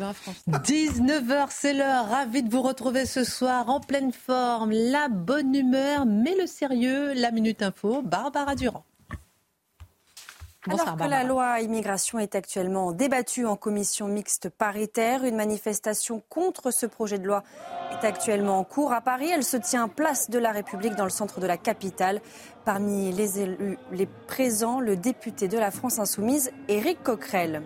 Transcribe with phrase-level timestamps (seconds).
[0.00, 2.08] 19h, c'est l'heure.
[2.08, 7.14] Ravi de vous retrouver ce soir en pleine forme, la bonne humeur, mais le sérieux,
[7.14, 8.84] la minute info, Barbara Durand.
[10.70, 16.70] Alors que la loi immigration est actuellement débattue en commission mixte paritaire, une manifestation contre
[16.70, 17.42] ce projet de loi
[17.90, 19.30] est actuellement en cours à Paris.
[19.34, 22.20] Elle se tient place de la République dans le centre de la capitale.
[22.64, 27.62] Parmi les élus les présents, le député de la France insoumise, Éric Coquerel.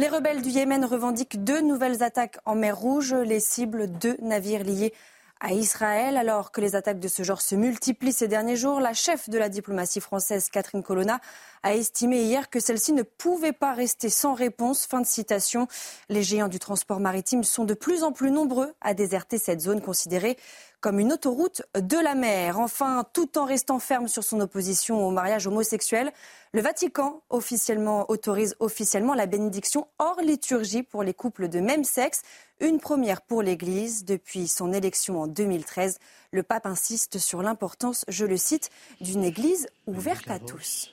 [0.00, 4.64] Les rebelles du Yémen revendiquent deux nouvelles attaques en mer Rouge, les cibles deux navires
[4.64, 4.94] liés
[5.40, 6.16] à Israël.
[6.16, 9.36] Alors que les attaques de ce genre se multiplient ces derniers jours, la chef de
[9.36, 11.20] la diplomatie française, Catherine Colonna,
[11.62, 14.86] a estimé hier que celle-ci ne pouvait pas rester sans réponse.
[14.86, 15.68] Fin de citation.
[16.08, 19.82] Les géants du transport maritime sont de plus en plus nombreux à déserter cette zone
[19.82, 20.38] considérée
[20.80, 22.58] comme une autoroute de la mer.
[22.58, 26.12] Enfin, tout en restant ferme sur son opposition au mariage homosexuel,
[26.52, 32.22] le Vatican officiellement autorise officiellement la bénédiction hors liturgie pour les couples de même sexe,
[32.60, 35.98] une première pour l'Église depuis son élection en 2013.
[36.32, 38.70] Le pape insiste sur l'importance, je le cite,
[39.00, 40.92] d'une Église ouverte à tous.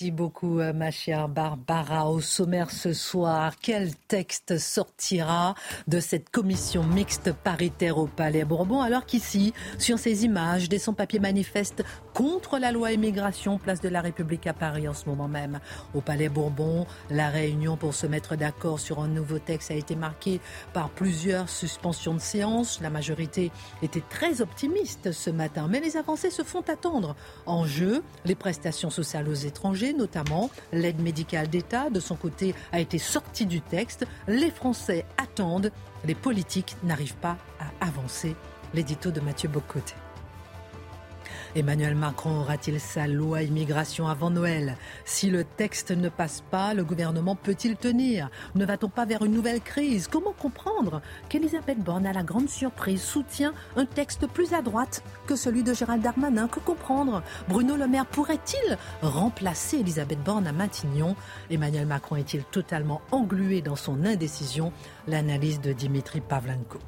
[0.00, 2.08] Merci beaucoup, euh, ma chère Barbara.
[2.10, 5.54] Au sommaire ce soir, quel texte sortira
[5.88, 11.18] de cette commission mixte paritaire au Palais Bourbon alors qu'ici, sur ces images, des sans-papiers
[11.18, 11.84] manifestent
[12.14, 15.60] contre la loi immigration, place de la République à Paris en ce moment même.
[15.92, 19.96] Au Palais Bourbon, la réunion pour se mettre d'accord sur un nouveau texte a été
[19.96, 20.40] marquée
[20.72, 22.80] par plusieurs suspensions de séance.
[22.80, 27.16] La majorité était très optimiste ce matin, mais les avancées se font attendre.
[27.44, 32.80] En jeu, les prestations sociales aux étrangers notamment l'aide médicale d'État, de son côté, a
[32.80, 34.06] été sortie du texte.
[34.28, 35.72] Les Français attendent,
[36.04, 38.36] les politiques n'arrivent pas à avancer.
[38.74, 39.94] L'édito de Mathieu Bocoté.
[41.56, 44.76] Emmanuel Macron aura-t-il sa loi immigration avant Noël?
[45.04, 48.30] Si le texte ne passe pas, le gouvernement peut-il tenir?
[48.54, 50.06] Ne va-t-on pas vers une nouvelle crise?
[50.06, 55.34] Comment comprendre qu'Elisabeth Borne, à la grande surprise, soutient un texte plus à droite que
[55.34, 56.46] celui de Gérald Darmanin?
[56.46, 57.22] Que comprendre?
[57.48, 61.16] Bruno Le Maire pourrait-il remplacer Elisabeth Borne à Matignon?
[61.50, 64.72] Emmanuel Macron est-il totalement englué dans son indécision?
[65.08, 66.78] L'analyse de Dimitri Pavlenko.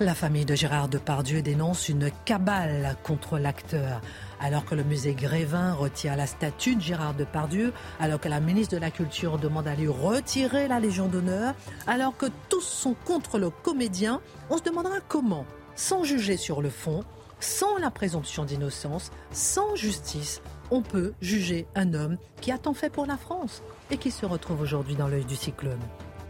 [0.00, 4.00] La famille de Gérard Depardieu dénonce une cabale contre l'acteur.
[4.38, 8.76] Alors que le musée Grévin retire la statue de Gérard Depardieu, alors que la ministre
[8.76, 11.52] de la Culture demande à lui retirer la Légion d'honneur,
[11.88, 14.20] alors que tous sont contre le comédien,
[14.50, 15.44] on se demandera comment,
[15.74, 17.02] sans juger sur le fond,
[17.40, 22.90] sans la présomption d'innocence, sans justice, on peut juger un homme qui a tant fait
[22.90, 25.80] pour la France et qui se retrouve aujourd'hui dans l'œil du cyclone.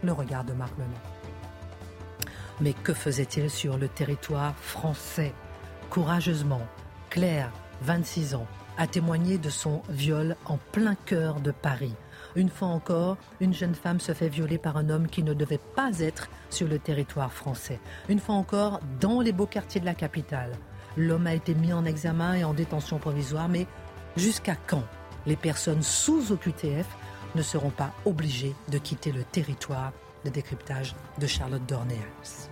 [0.01, 0.73] Le regard de Marc.
[2.61, 5.33] Mais que faisait-il sur le territoire français?
[5.89, 6.61] Courageusement,
[7.09, 8.47] Claire, 26 ans,
[8.77, 11.95] a témoigné de son viol en plein cœur de Paris.
[12.35, 15.59] Une fois encore, une jeune femme se fait violer par un homme qui ne devait
[15.75, 17.79] pas être sur le territoire français.
[18.07, 20.51] Une fois encore, dans les beaux quartiers de la capitale.
[20.97, 23.67] L'homme a été mis en examen et en détention provisoire, mais
[24.15, 24.83] jusqu'à quand
[25.25, 26.87] les personnes sous OQTF
[27.35, 29.91] ne seront pas obligées de quitter le territoire?
[30.25, 32.48] Le décryptage de Charlotte Dornéas.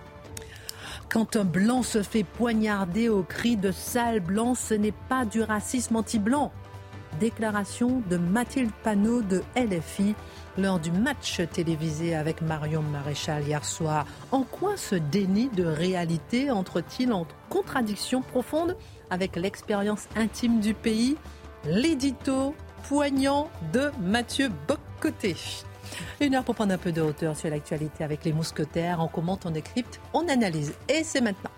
[1.10, 5.42] Quand un blanc se fait poignarder au cri de sale blanc, ce n'est pas du
[5.42, 6.52] racisme anti-blanc.
[7.18, 10.14] Déclaration de Mathilde Panot de LFI
[10.58, 14.04] lors du match télévisé avec Marion Maréchal hier soir.
[14.32, 18.76] En quoi ce déni de réalité entre-t-il en contradiction profonde
[19.08, 21.16] avec l'expérience intime du pays?
[21.64, 22.54] L'édito
[22.86, 25.36] poignant de Mathieu Boccoté.
[26.20, 28.98] Une heure pour prendre un peu de hauteur sur l'actualité avec les mousquetaires.
[29.00, 30.74] On commente, on décrypte, on analyse.
[30.88, 31.50] Et c'est maintenant.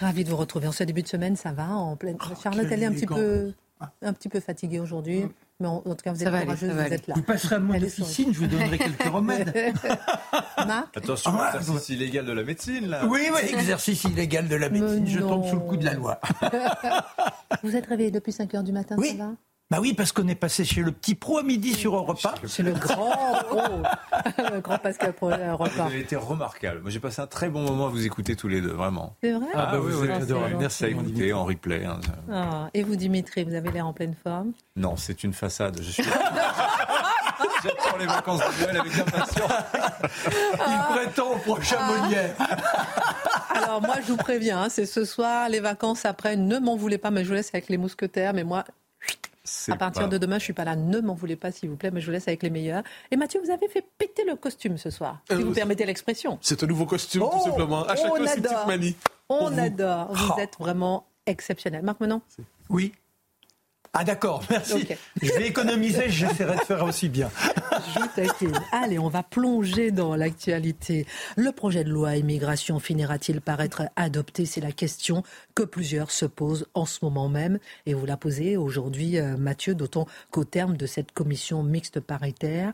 [0.00, 1.68] Ravi de vous retrouver en ce début de semaine, ça va?
[1.70, 2.18] En pleine.
[2.20, 3.52] Oh, Charlotte, elle est un petit peu,
[4.02, 5.24] un petit peu fatiguée aujourd'hui,
[5.60, 6.94] mais en, en tout cas, vous êtes aller, courageuse, vous aller.
[6.96, 7.14] êtes là.
[7.16, 9.72] Vous passerez à mon officine, je vous donnerai quelques remèdes.
[10.66, 13.06] Marc, Attention, Ah, exercice illégal de la médecine, là.
[13.06, 15.94] Oui, oui, exercice illégal de la médecine, Mais je tombe sous le coup de la
[15.94, 16.20] loi.
[17.62, 19.16] vous êtes réveillé depuis 5 heures du matin, Oui.
[19.16, 19.32] ça va?
[19.70, 22.34] Bah oui, parce qu'on est passé chez le petit pro à midi sur Europa.
[22.46, 23.10] C'est le grand
[23.48, 23.60] pro,
[24.52, 25.86] le grand Pascal Pro à Europe Vous 1.
[25.86, 26.80] avez été remarquable.
[26.82, 29.16] Moi, j'ai passé un très bon moment à vous écouter tous les deux, vraiment.
[29.22, 30.50] C'est vrai Ah, bah oui, Ah, adorable.
[30.52, 31.84] c'est Merci à écouter en replay.
[31.86, 31.98] hein.
[32.30, 34.52] Ah, Et vous, Dimitri, vous avez l'air en pleine forme?
[34.76, 35.78] Non, c'est une façade.
[35.82, 36.04] Je suis.
[37.64, 39.52] J'attends les vacances de Noël avec impatience.
[40.68, 42.34] Il prétend au prochain Molière.
[43.54, 46.98] Alors moi, je vous préviens, hein, c'est ce soir, les vacances après, ne m'en voulez
[46.98, 48.64] pas, mais je vous laisse avec les mousquetaires, mais moi,
[49.68, 51.76] à partir pas- de demain, je suis pas là, ne m'en voulez pas, s'il vous
[51.76, 52.82] plaît, mais je vous laisse avec les meilleurs.
[53.10, 56.38] Et Mathieu, vous avez fait péter le costume ce soir, si Euh, vous permettez l'expression.
[56.40, 57.84] C'est un nouveau costume, Oh, tout simplement.
[57.84, 58.64] À chaque on fois, c'est une adore.
[58.64, 58.96] petite manie.
[59.28, 59.58] On vous.
[59.60, 60.40] adore, vous Oh.
[60.40, 61.82] êtes vraiment exceptionnel.
[61.82, 62.20] Marc Menon
[62.68, 62.92] Oui.
[63.96, 64.88] Ah d'accord, merci.
[65.22, 67.30] Je vais économiser, j'essaierai de faire aussi bien.
[67.94, 68.46] Je.
[68.72, 71.06] Allez, on va plonger dans l'actualité.
[71.36, 74.46] Le projet de loi immigration finira-t-il par être adopté?
[74.46, 75.22] C'est la question
[75.54, 77.60] que plusieurs se posent en ce moment même.
[77.86, 82.72] Et vous la posez aujourd'hui, euh, Mathieu, d'autant qu'au terme de cette commission mixte paritaire,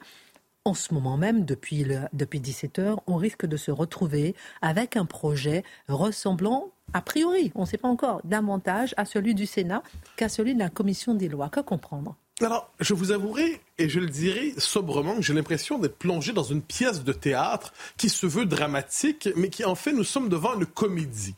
[0.70, 4.96] en ce moment même, depuis, le, depuis 17 heures, on risque de se retrouver avec
[4.96, 9.82] un projet ressemblant, a priori, on ne sait pas encore, davantage à celui du Sénat
[10.16, 11.48] qu'à celui de la commission des lois.
[11.48, 12.14] Que comprendre?
[12.40, 16.44] Alors, je vous avouerai, et je le dirai sobrement, que j'ai l'impression d'être plongé dans
[16.44, 20.54] une pièce de théâtre qui se veut dramatique, mais qui en fait, nous sommes devant
[20.54, 21.34] une comédie.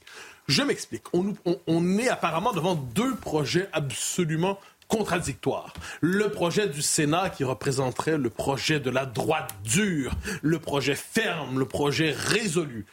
[0.47, 1.05] Je m'explique.
[1.15, 1.33] On,
[1.67, 4.59] on est apparemment devant deux projets absolument
[4.89, 5.73] contradictoires.
[6.01, 10.13] Le projet du Sénat qui représenterait le projet de la droite dure,
[10.43, 12.87] le projet ferme, le projet résolu.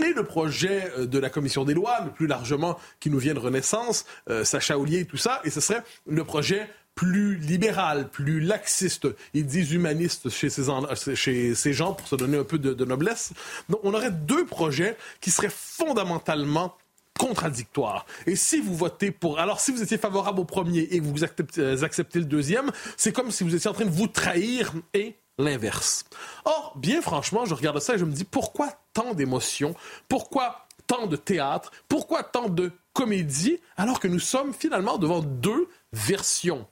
[0.00, 3.34] Et le projet euh, de la commission des lois, mais plus largement qui nous vient
[3.34, 8.08] de Renaissance, euh, Sacha Ollier et tout ça, et ce serait le projet plus libéral,
[8.08, 12.44] plus laxiste, ils disent humaniste chez ces, en- chez ces gens pour se donner un
[12.44, 13.32] peu de, de noblesse.
[13.68, 16.76] Donc on aurait deux projets qui seraient fondamentalement
[17.18, 18.06] contradictoires.
[18.26, 19.38] Et si vous votez pour...
[19.38, 23.12] Alors si vous étiez favorable au premier et que vous euh, acceptez le deuxième, c'est
[23.12, 26.04] comme si vous étiez en train de vous trahir et l'inverse.
[26.44, 29.74] Or, bien franchement, je regarde ça et je me dis pourquoi tant d'émotions?
[30.08, 31.70] Pourquoi tant de théâtre?
[31.88, 33.60] Pourquoi tant de comédie?
[33.76, 36.66] Alors que nous sommes finalement devant deux versions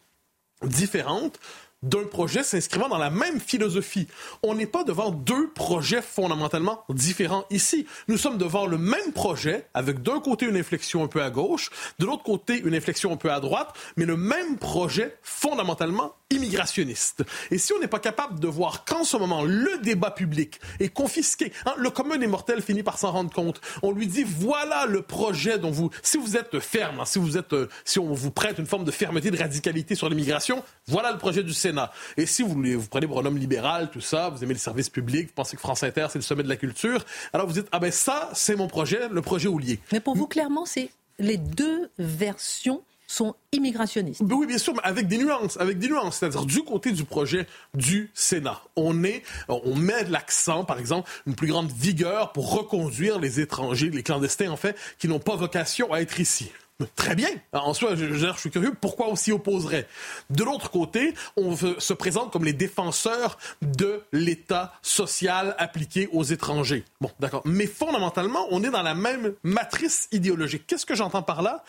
[0.62, 1.38] différentes
[1.82, 4.06] d'un projet s'inscrivant dans la même philosophie.
[4.42, 7.86] On n'est pas devant deux projets fondamentalement différents ici.
[8.08, 11.70] Nous sommes devant le même projet, avec d'un côté une inflexion un peu à gauche,
[11.98, 17.24] de l'autre côté une inflexion un peu à droite, mais le même projet fondamentalement immigrationniste.
[17.50, 20.88] Et si on n'est pas capable de voir qu'en ce moment, le débat public est
[20.88, 23.60] confisqué, hein, le commun des mortels finit par s'en rendre compte.
[23.82, 25.90] On lui dit, voilà le projet dont vous...
[26.02, 28.84] Si vous êtes ferme, hein, si, vous êtes, euh, si on vous prête une forme
[28.84, 31.71] de fermeté, de radicalité sur l'immigration, voilà le projet du Sénat.
[32.16, 34.58] Et si vous, voulez- vous prenez pour un homme libéral, tout ça, vous aimez le
[34.60, 37.52] service public, vous pensez que France Inter, c'est le sommet de la culture, alors vous
[37.54, 39.78] dites, ah ben ça, c'est mon projet, le projet Oulier.
[39.92, 44.22] Mais pour vous, clairement, c'est les deux versions sont immigrationnistes.
[44.22, 46.16] Ben Oui, bien sûr, mais avec des nuances, avec des nuances.
[46.18, 51.10] C'est-à-dire du côté du projet du Sénat, on est, on met de l'accent, par exemple,
[51.26, 55.36] une plus grande vigueur pour reconduire les étrangers, les clandestins en fait, qui n'ont pas
[55.36, 56.50] vocation à être ici.
[56.96, 57.28] Très bien.
[57.52, 59.86] En soi, je, suis curieux, pourquoi on s'y opposerait?
[60.30, 66.84] De l'autre côté, on se présente comme les défenseurs de l'État social appliqué aux étrangers.
[67.00, 67.42] Bon, d'accord.
[67.44, 70.66] Mais fondamentalement, on est dans la même matrice idéologique.
[70.66, 71.64] Qu'est-ce que j'entends par là?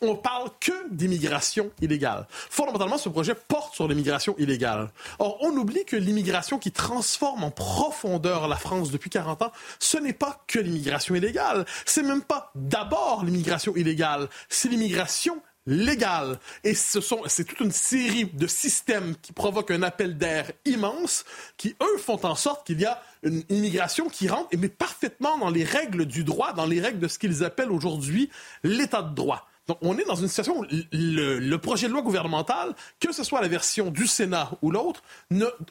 [0.00, 2.26] On parle que d'immigration illégale.
[2.30, 4.90] Fondamentalement, ce projet porte sur l'immigration illégale.
[5.18, 9.98] Or, on oublie que l'immigration qui transforme en profondeur la France depuis 40 ans, ce
[9.98, 11.66] n'est pas que l'immigration illégale.
[11.84, 16.38] C'est même pas d'abord l'immigration illégale, c'est l'immigration légale.
[16.64, 21.24] Et ce sont, c'est toute une série de systèmes qui provoquent un appel d'air immense,
[21.56, 25.50] qui, eux, font en sorte qu'il y a une immigration qui rentre, mais parfaitement dans
[25.50, 28.30] les règles du droit, dans les règles de ce qu'ils appellent aujourd'hui
[28.62, 29.46] l'état de droit.
[29.68, 33.42] Donc, on est dans une situation où le, projet de loi gouvernemental, que ce soit
[33.42, 35.02] la version du Sénat ou l'autre,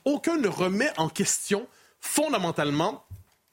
[0.06, 1.68] aucun ne remet en question
[2.00, 3.04] fondamentalement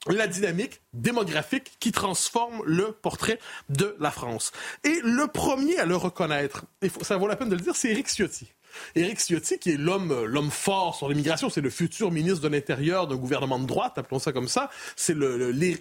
[0.06, 3.38] la dynamique démographique qui transforme le portrait
[3.70, 4.52] de la France.
[4.84, 7.88] Et le premier à le reconnaître, faut, ça vaut la peine de le dire, c'est
[7.88, 8.52] Éric Ciotti.
[8.96, 13.16] Éric Ciotti, qui est l'homme, fort sur l'immigration, c'est le futur ministre de l'Intérieur d'un
[13.16, 14.68] gouvernement de droite, appelons ça comme ça.
[14.96, 15.14] C'est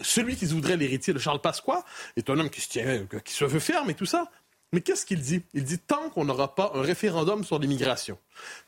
[0.01, 1.83] celui qui voudrait l'héritier de Charles Pasqua,
[2.15, 2.69] est un homme qui se
[3.19, 4.29] qui se veut ferme et tout ça.
[4.73, 5.43] Mais qu'est-ce qu'il dit?
[5.53, 8.17] Il dit tant qu'on n'aura pas un référendum sur l'immigration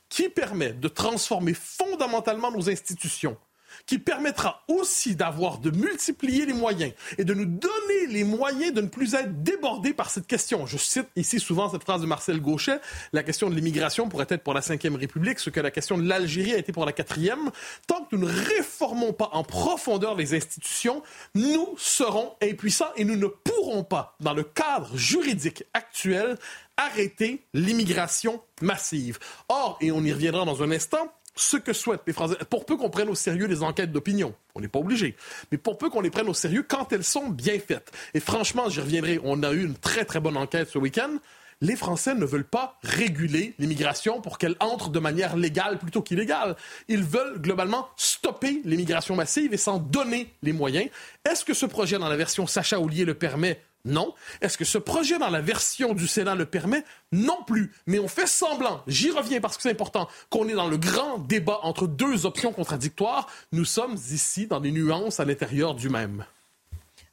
[0.08, 3.36] qui permet de transformer fondamentalement nos institutions,
[3.86, 8.82] qui permettra aussi d'avoir, de multiplier les moyens et de nous donner les moyens de
[8.82, 10.66] ne plus être débordés par cette question.
[10.66, 12.80] Je cite ici souvent cette phrase de Marcel Gauchet,
[13.14, 16.08] la question de l'immigration pourrait être pour la Ve République ce que la question de
[16.08, 17.52] l'Algérie a été pour la quatrième.
[17.88, 23.16] Tant que nous ne réformons pas en profondeur les institutions, nous serons impuissants et nous
[23.16, 26.38] ne pourrons pas, dans le cadre juridique actuel,
[26.78, 29.20] arrêter l'immigration massive.
[29.50, 32.78] Or, et on y reviendra dans un instant, ce que souhaitent les Français, pour peu
[32.78, 35.16] qu'on prenne au sérieux les enquêtes d'opinion, on n'est pas obligé,
[35.52, 37.92] mais pour peu qu'on les prenne au sérieux quand elles sont bien faites.
[38.14, 41.18] Et franchement, j'y reviendrai, on a eu une très très bonne enquête ce week-end.
[41.62, 46.58] Les Français ne veulent pas réguler l'immigration pour qu'elle entre de manière légale plutôt qu'illégale.
[46.90, 50.90] Ils veulent globalement stopper l'immigration massive et s'en donner les moyens.
[51.24, 53.62] Est-ce que ce projet dans la version Sacha Oulier le permet?
[53.86, 54.14] Non.
[54.42, 56.84] Est-ce que ce projet dans la version du Sénat le permet?
[57.12, 57.72] Non plus.
[57.86, 61.20] Mais on fait semblant, j'y reviens parce que c'est important, qu'on est dans le grand
[61.20, 63.28] débat entre deux options contradictoires.
[63.52, 66.26] Nous sommes ici dans des nuances à l'intérieur du même.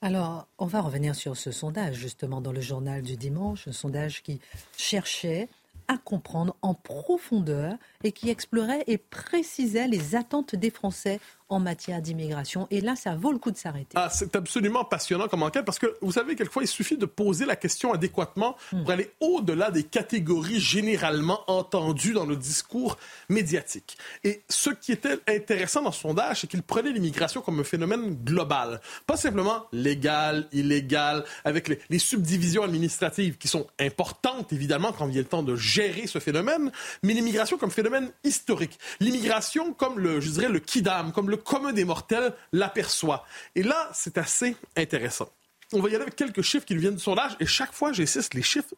[0.00, 4.23] Alors, on va revenir sur ce sondage, justement, dans le journal du dimanche, un sondage
[4.25, 4.41] qui
[4.76, 5.49] cherchait
[5.88, 11.21] à comprendre en profondeur et qui explorait et précisait les attentes des Français
[11.52, 12.66] en matière d'immigration.
[12.71, 13.94] Et là, ça vaut le coup de s'arrêter.
[13.94, 17.44] Ah, c'est absolument passionnant comme enquête parce que vous savez, quelquefois, il suffit de poser
[17.44, 18.90] la question adéquatement pour hmm.
[18.90, 22.97] aller au-delà des catégories généralement entendues dans le discours
[23.28, 23.99] médiatique.
[24.25, 28.16] Et ce qui était intéressant dans ce sondage, c'est qu'il prenait l'immigration comme un phénomène
[28.25, 28.80] global.
[29.06, 35.14] Pas simplement légal, illégal, avec les, les subdivisions administratives qui sont importantes, évidemment, quand il
[35.14, 38.78] y a le temps de gérer ce phénomène, mais l'immigration comme phénomène historique.
[39.00, 43.25] L'immigration comme le, je dirais, le kidam, comme le commun des mortels l'aperçoit.
[43.54, 45.28] Et là, c'est assez intéressant.
[45.75, 47.92] On va y aller avec quelques chiffres qui nous viennent du sondage, et chaque fois,
[47.92, 48.75] j'insiste, les chiffres,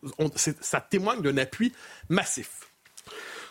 [0.60, 1.72] ça témoigne d'un appui
[2.08, 2.70] massif.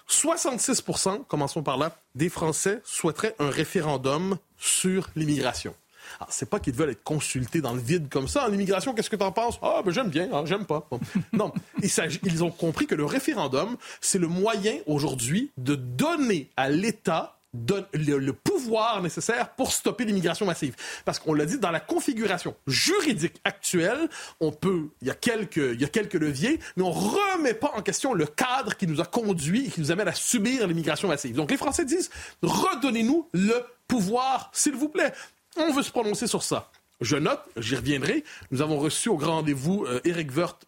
[0.09, 5.75] 66% commençons par là, des Français souhaiteraient un référendum sur l'immigration.
[6.19, 8.47] Alors, c'est pas qu'ils veulent être consultés dans le vide comme ça.
[8.47, 9.57] En immigration, qu'est-ce que tu en penses?
[9.61, 10.87] Ah, ben j'aime bien, hein, j'aime pas.
[11.31, 17.39] Non, ils ont compris que le référendum, c'est le moyen aujourd'hui de donner à l'État
[17.53, 20.75] donne le, pouvoir nécessaire pour stopper l'immigration massive.
[21.05, 25.57] Parce qu'on l'a dit, dans la configuration juridique actuelle, on peut, il y a quelques,
[25.57, 29.01] il y a quelques leviers, mais on remet pas en question le cadre qui nous
[29.01, 31.35] a conduit et qui nous amène à subir l'immigration massive.
[31.35, 32.09] Donc les Français disent,
[32.41, 35.13] redonnez-nous le pouvoir, s'il vous plaît.
[35.55, 36.71] On veut se prononcer sur ça.
[37.01, 40.65] Je note, j'y reviendrai, nous avons reçu au grand rendez-vous euh, Eric Wirth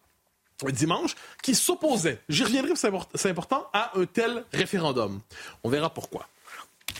[0.64, 2.72] dimanche, qui s'opposait, j'y reviendrai,
[3.14, 5.20] c'est important, à un tel référendum.
[5.64, 6.26] On verra pourquoi.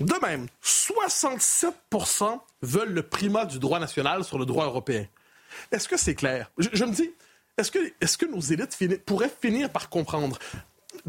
[0.00, 5.06] De même, 67% veulent le primat du droit national sur le droit européen.
[5.72, 6.50] Est-ce que c'est clair?
[6.58, 7.10] Je, me dis,
[7.56, 10.38] est-ce que, est que nos élites pourraient finir par comprendre?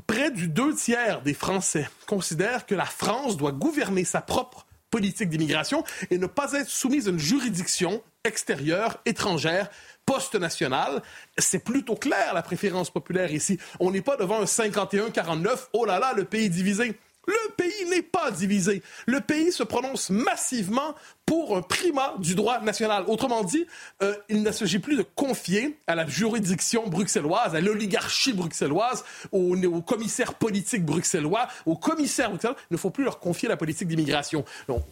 [0.06, 5.30] Près du deux tiers des Français considèrent que la France doit gouverner sa propre politique
[5.30, 9.70] d'immigration et ne pas être soumise à une juridiction extérieure, étrangère,
[10.06, 11.02] post-nationale.
[11.38, 13.60] C'est plutôt clair la préférence populaire ici.
[13.80, 16.98] On n'est pas devant un 51-49, oh là là, le pays divisé.
[17.28, 18.82] Le pays n'est pas divisé.
[19.06, 20.96] Le pays se prononce massivement
[21.28, 23.04] pour un primat du droit national.
[23.08, 23.68] Autrement dit,
[24.02, 29.04] euh, il ne s'agit plus de confier à la juridiction bruxelloise, à l'oligarchie bruxelloise,
[29.34, 32.56] aux, commissaires politiques bruxellois, aux commissaires bruxellois.
[32.72, 34.46] Il ne faut plus leur confier la politique d'immigration.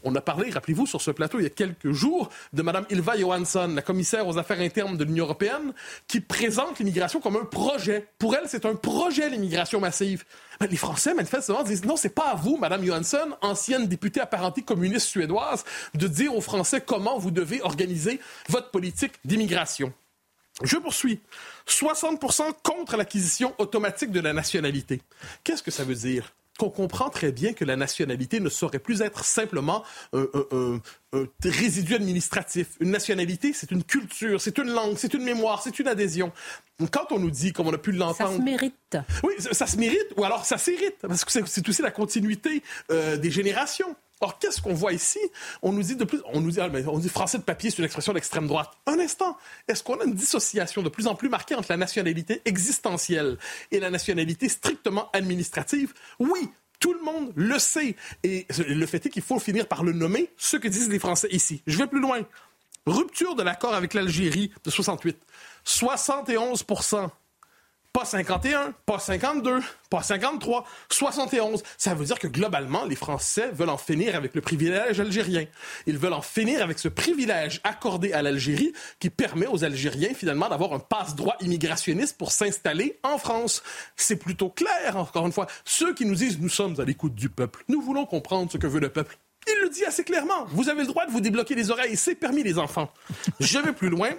[0.03, 3.17] On, a parlé, rappelez-vous, sur ce plateau il y a quelques jours, de Mme Ilva
[3.17, 5.73] Johansson, la commissaire aux affaires internes de l'Union européenne,
[6.07, 8.09] qui présente l'immigration comme un projet.
[8.19, 10.25] Pour elle, c'est un projet, l'immigration massive.
[10.59, 14.61] Ben, les Français, manifestement, disent non, c'est pas à vous, Mme Johansson, ancienne députée apparentée
[14.61, 15.63] communiste suédoise,
[15.93, 19.93] de dire aux Français comment vous devez organiser votre politique d'immigration.
[20.63, 21.19] Je poursuis.
[21.67, 25.01] 60% contre l'acquisition automatique de la nationalité.
[25.43, 26.31] Qu'est-ce que ça veut dire?
[26.57, 30.79] qu'on comprend très bien que la nationalité ne saurait plus être simplement un,
[31.43, 32.67] résidu administratif.
[32.79, 36.31] Une nationalité, c'est une culture, c'est une langue, c'est une mémoire, c'est une adhésion.
[36.91, 38.31] Quand on nous dit, comme on a pu l'entendre...
[38.31, 38.97] Ça se mérite.
[39.23, 43.17] Oui, ça, se mérite, ou alors ça s'hérite, parce que c'est aussi la continuité euh,
[43.17, 43.95] des générations.
[44.21, 45.19] Or, qu'est-ce qu'on voit ici?
[45.61, 47.85] On nous dit de plus, on nous dit, ah, dit français de papier, c'est une
[47.85, 48.71] expression d'extrême droite.
[48.85, 49.37] Un instant.
[49.67, 53.37] Est-ce qu'on a une dissociation de plus en plus marquée entre la nationalité existentielle
[53.71, 55.93] et la nationalité strictement administrative?
[56.19, 57.95] Oui, tout le monde le sait.
[58.23, 61.27] Et le fait est qu'il faut finir par le nommer, ce que disent les Français
[61.31, 61.61] ici.
[61.67, 62.21] Je vais plus loin.
[62.85, 65.17] Rupture de l'accord avec l'Algérie de 68.
[65.63, 66.63] 71
[67.95, 71.63] pas 51, pas 52, pas 53, 71.
[71.77, 75.45] Ça veut dire que globalement, les Français veulent en finir avec le privilège algérien.
[75.87, 80.49] Ils veulent en finir avec ce privilège accordé à l'Algérie qui permet aux Algériens finalement
[80.49, 83.63] d'avoir un passe-droit immigrationniste pour s'installer en France.
[83.95, 85.47] C'est plutôt clair, encore une fois.
[85.63, 88.67] Ceux qui nous disent nous sommes à l'écoute du peuple, nous voulons comprendre ce que
[88.67, 89.17] veut le peuple.
[89.47, 90.43] Il le dit assez clairement.
[90.49, 91.95] Vous avez le droit de vous débloquer les oreilles.
[91.95, 92.91] C'est permis, les enfants.
[93.39, 94.09] Je vais plus loin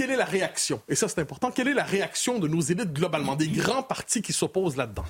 [0.00, 0.80] quelle est la réaction?
[0.88, 1.50] Et ça, c'est important.
[1.50, 5.04] Quelle est la réaction de nos élites globalement, des grands partis qui s'opposent là-dedans?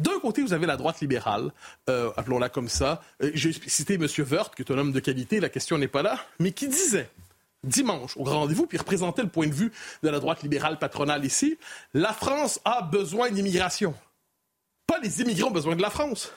[0.00, 1.52] D'un côté, vous avez la droite libérale,
[1.88, 3.00] euh, appelons-la comme ça.
[3.22, 4.08] Euh, J'ai cité M.
[4.28, 7.08] Wörth, qui est un homme de qualité, la question n'est pas là, mais qui disait
[7.62, 9.70] dimanche au grand rendez-vous, puis représentait le point de vue
[10.02, 11.56] de la droite libérale patronale ici.
[11.94, 13.94] La France a besoin d'immigration.
[14.88, 16.32] Pas les immigrés ont besoin de la France.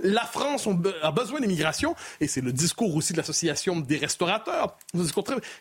[0.00, 0.68] La France
[1.02, 4.76] a besoin d'immigration, et c'est le discours aussi de l'association des restaurateurs,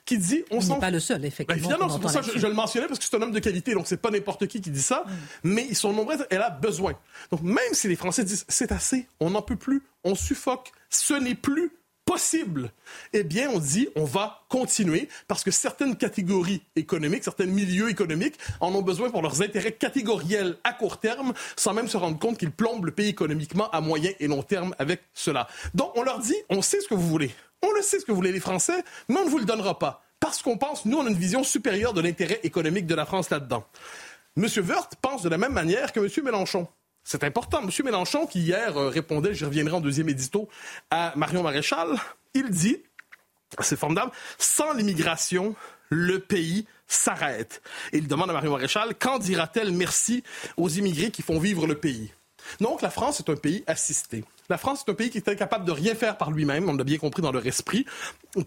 [0.06, 0.80] qui dit on s'en.
[0.80, 1.70] pas le seul, effectivement.
[1.70, 3.74] Ben, c'est pour ça que je, le mentionnais parce que c'est un homme de qualité,
[3.74, 5.12] donc c'est pas n'importe qui qui dit ça, mm.
[5.44, 6.16] mais ils sont nombreux.
[6.30, 6.94] Elle a besoin.
[7.32, 11.14] Donc même si les Français disent c'est assez, on n'en peut plus, on suffoque, ce
[11.14, 11.72] n'est plus
[12.06, 12.72] possible,
[13.14, 18.38] eh bien, on dit on va continuer parce que certaines catégories économiques, certains milieux économiques
[18.60, 22.38] en ont besoin pour leurs intérêts catégoriels à court terme, sans même se rendre compte
[22.38, 25.48] qu'ils plombent le pays économiquement à moyen et long terme avec cela.
[25.74, 27.32] Donc, on leur dit on sait ce que vous voulez.
[27.62, 29.80] On le sait ce que vous voulez les Français, mais on ne vous le donnera
[29.80, 30.04] pas.
[30.20, 33.30] Parce qu'on pense, nous, on a une vision supérieure de l'intérêt économique de la France
[33.30, 33.66] là-dedans.
[34.38, 34.48] M.
[34.58, 36.10] Wörth pense de la même manière que M.
[36.24, 36.68] Mélenchon.
[37.04, 37.62] C'est important.
[37.62, 37.70] M.
[37.84, 40.50] Mélenchon, qui hier euh, répondait, j'y reviendrai en deuxième édito,
[40.90, 41.90] à Marion Maréchal,
[42.34, 42.82] il dit,
[43.60, 45.56] c'est formidable, sans l'immigration,
[45.90, 47.62] le pays s'arrête.
[47.92, 50.24] Il demande à Marion Maréchal, quand dira-t-elle merci
[50.58, 52.12] aux immigrés qui font vivre le pays?
[52.60, 54.24] Donc, la France est un pays assisté.
[54.50, 56.84] La France est un pays qui est incapable de rien faire par lui-même, on l'a
[56.84, 57.86] bien compris dans leur esprit.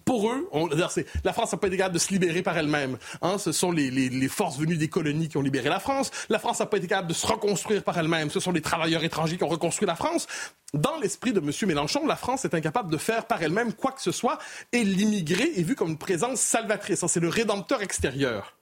[0.05, 2.99] Pour eux, on, la France n'a pas été capable de se libérer par elle-même.
[3.23, 3.39] Hein.
[3.39, 6.11] ce sont les, les, forces venues des colonies qui ont libéré la France.
[6.29, 8.31] La France n'a pas été capable de se reconstruire par elle-même.
[8.31, 10.27] Ce sont les travailleurs étrangers qui ont reconstruit la France.
[10.75, 11.51] Dans l'esprit de M.
[11.67, 14.39] Mélenchon, la France est incapable de faire par elle-même quoi que ce soit
[14.73, 17.05] et l'immigré est vu comme une présence salvatrice.
[17.07, 18.57] C'est le rédempteur extérieur.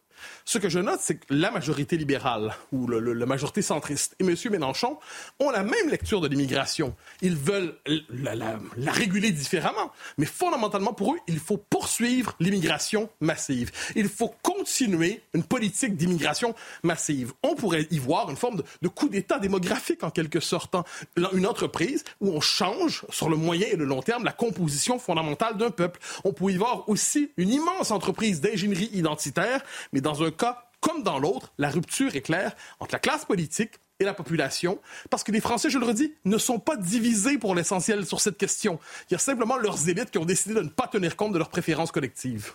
[0.46, 4.36] Ce que je note, c'est que la majorité libérale ou la majorité centriste et M.
[4.50, 4.98] Mélenchon
[5.40, 6.94] ont la même lecture de l'immigration.
[7.22, 7.74] Ils veulent
[8.10, 13.70] la, réguler différemment, mais fondamentalement pour eux, il faut poursuivre l'immigration massive.
[13.96, 17.32] Il faut continuer une politique d'immigration massive.
[17.42, 20.84] On pourrait y voir une forme de, coup d'État démographique en quelque sorte, hein.
[21.32, 25.56] une entreprise où on change sur le moyen et le long terme la composition fondamentale
[25.56, 26.00] d'un peuple.
[26.22, 29.62] On pourrait y voir aussi une immense entreprise d'ingénierie identitaire,
[29.94, 33.80] mais dans un cas comme dans l'autre, la rupture est claire entre la classe politique
[34.00, 37.54] et la population, parce que les Français, je le redis, ne sont pas divisés pour
[37.54, 38.78] l'essentiel sur cette question.
[39.08, 41.38] Il y a simplement leurs élites qui ont décidé de ne pas tenir compte de
[41.38, 42.52] leurs préférences collectives.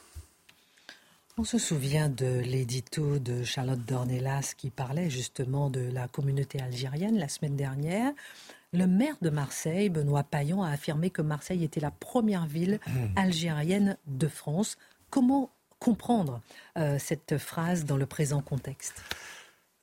[1.39, 7.17] On se souvient de l'édito de Charlotte Dornelas qui parlait justement de la communauté algérienne
[7.17, 8.11] la semaine dernière.
[8.73, 12.91] Le maire de Marseille, Benoît Payon, a affirmé que Marseille était la première ville mmh.
[13.15, 14.77] algérienne de France.
[15.09, 16.41] Comment comprendre
[16.77, 19.01] euh, cette phrase dans le présent contexte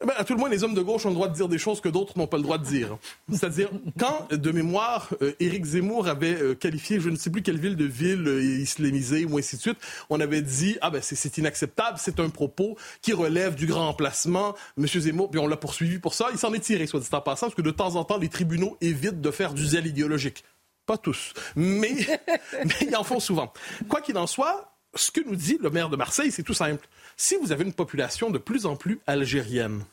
[0.03, 1.49] eh ben, à tout le moins, les hommes de gauche ont le droit de dire
[1.49, 2.99] des choses que d'autres n'ont pas le droit de dire.
[3.31, 7.59] C'est-à-dire, quand, de mémoire, euh, Éric Zemmour avait euh, qualifié, je ne sais plus quelle
[7.59, 8.29] ville de ville
[8.61, 9.79] islamisée ou ainsi de suite,
[10.11, 14.55] on avait dit, ah ben c'est inacceptable, c'est un propos qui relève du grand emplacement.
[14.77, 16.29] Monsieur Zemmour, puis on l'a poursuivi pour ça.
[16.31, 18.29] Il s'en est tiré, soit dit en passant, parce que de temps en temps, les
[18.29, 20.45] tribunaux évitent de faire du zèle idéologique.
[20.85, 21.97] Pas tous, mais,
[22.65, 23.51] mais ils en font souvent.
[23.89, 26.87] Quoi qu'il en soit, ce que nous dit le maire de Marseille, c'est tout simple.
[27.17, 29.85] Si vous avez une population de plus en plus algérienne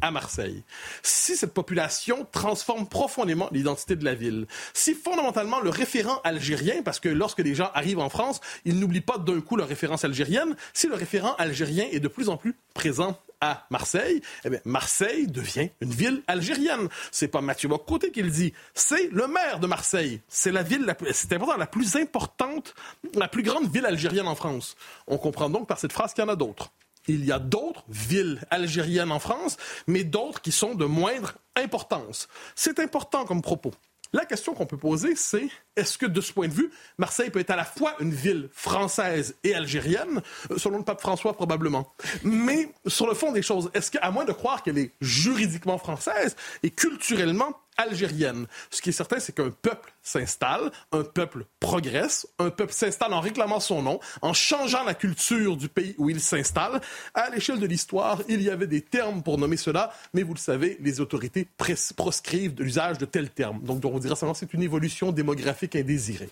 [0.00, 0.64] à Marseille,
[1.02, 7.00] si cette population transforme profondément l'identité de la ville, si fondamentalement le référent algérien, parce
[7.00, 10.56] que lorsque les gens arrivent en France, ils n'oublient pas d'un coup leur référence algérienne,
[10.72, 15.26] si le référent algérien est de plus en plus présent à Marseille, eh bien, Marseille
[15.26, 16.88] devient une ville algérienne.
[17.10, 20.20] C'est pas Mathieu Bocoté qui le dit, c'est le maire de Marseille.
[20.28, 22.74] C'est la ville, c'est important, la plus importante,
[23.14, 24.76] la plus grande ville algérienne en France.
[25.08, 26.70] On comprend donc par cette phrase qu'il y en a d'autres.
[27.08, 32.28] Il y a d'autres villes algériennes en France, mais d'autres qui sont de moindre importance.
[32.54, 33.72] C'est important comme propos.
[34.14, 37.40] La question qu'on peut poser, c'est est-ce que de ce point de vue, Marseille peut
[37.40, 41.94] être à la fois une ville française et algérienne, euh, selon le pape François probablement.
[42.22, 46.36] Mais sur le fond des choses, est-ce qu'à moins de croire qu'elle est juridiquement française
[46.62, 48.46] et culturellement algérienne.
[48.70, 53.20] Ce qui est certain, c'est qu'un peuple s'installe, un peuple progresse, un peuple s'installe en
[53.20, 56.80] réclamant son nom, en changeant la culture du pays où il s'installe.
[57.14, 60.38] À l'échelle de l'histoire, il y avait des termes pour nommer cela, mais vous le
[60.38, 61.48] savez, les autorités
[61.96, 63.62] proscrivent l'usage de tels termes.
[63.62, 66.30] Donc, on dirait simplement que c'est une évolution démographique indésirée.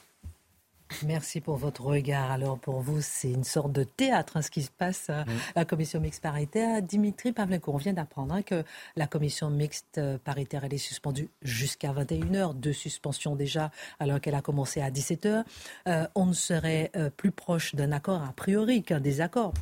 [1.07, 2.31] Merci pour votre regard.
[2.31, 5.25] Alors pour vous, c'est une sorte de théâtre hein, ce qui se passe à
[5.57, 6.83] la commission mixte paritaire.
[6.83, 8.65] Dimitri Pavlenko, on vient d'apprendre hein, que
[8.97, 14.35] la commission mixte euh, paritaire elle est suspendue jusqu'à 21h, deux suspensions déjà alors qu'elle
[14.35, 15.45] a commencé à 17h.
[15.89, 19.55] Euh, on ne serait euh, plus proche d'un accord a priori qu'un désaccord.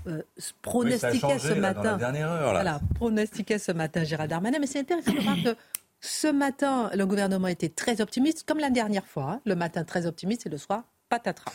[0.63, 1.97] pronostiquait ce matin.
[1.99, 5.57] Voilà, pronostiquait ce matin Gérald Darmanin, mais c'est intéressant de voir que
[6.01, 9.33] ce matin, le gouvernement était très optimiste, comme la dernière fois.
[9.33, 9.41] Hein.
[9.45, 11.53] le matin très optimiste et le soir patatras.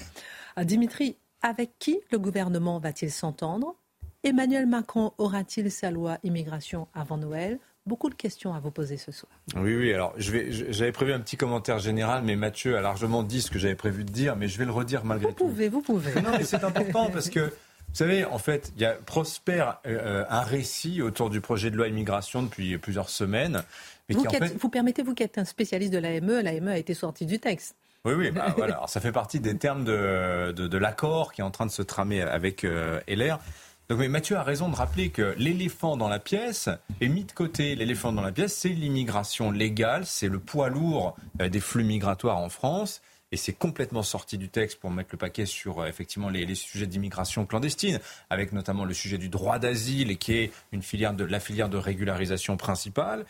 [0.58, 3.76] Euh, Dimitri, avec qui le gouvernement va-t-il s'entendre?
[4.24, 7.60] Emmanuel Macron aura-t-il sa loi immigration avant Noël?
[7.86, 9.30] Beaucoup de questions à vous poser ce soir.
[9.58, 13.52] Oui, oui, alors j'avais prévu un petit commentaire général, mais Mathieu a largement dit ce
[13.52, 15.44] que j'avais prévu de dire, mais je vais le redire malgré tout.
[15.44, 16.22] Vous pouvez, vous pouvez.
[16.22, 20.24] Non, mais c'est important parce que, vous savez, en fait, il y a prospère euh,
[20.30, 23.64] un récit autour du projet de loi immigration depuis plusieurs semaines.
[24.08, 24.24] Mais vous,
[24.58, 27.76] vous permettez, vous qui êtes un spécialiste de l'AME, l'AME a été sortie du texte.
[28.06, 28.76] Oui, oui, bah, voilà.
[28.76, 31.82] Alors, ça fait partie des termes de, de, l'accord qui est en train de se
[31.82, 33.40] tramer avec euh, LR.
[33.88, 36.68] Donc, mais Mathieu a raison de rappeler que l'éléphant dans la pièce
[37.00, 37.76] est mis de côté.
[37.76, 42.40] L'éléphant dans la pièce, c'est l'immigration légale, c'est le poids lourd euh, des flux migratoires
[42.40, 43.02] en France.
[43.32, 46.56] Et c'est complètement sorti du texte pour mettre le paquet sur euh, effectivement les, les
[46.56, 51.24] sujets d'immigration clandestine, avec notamment le sujet du droit d'asile, qui est une filière de
[51.24, 53.26] la filière de régularisation principale.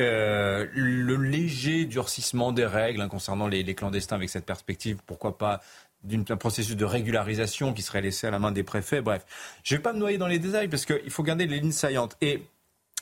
[0.00, 5.60] Euh, le léger durcissement des règles hein, concernant les, clandestins avec cette perspective, pourquoi pas
[6.02, 9.02] d'un processus de régularisation qui serait laissé à la main des préfets.
[9.02, 9.24] Bref,
[9.62, 11.72] je ne vais pas me noyer dans les détails parce qu'il faut garder les lignes
[11.72, 12.16] saillantes.
[12.22, 12.42] Et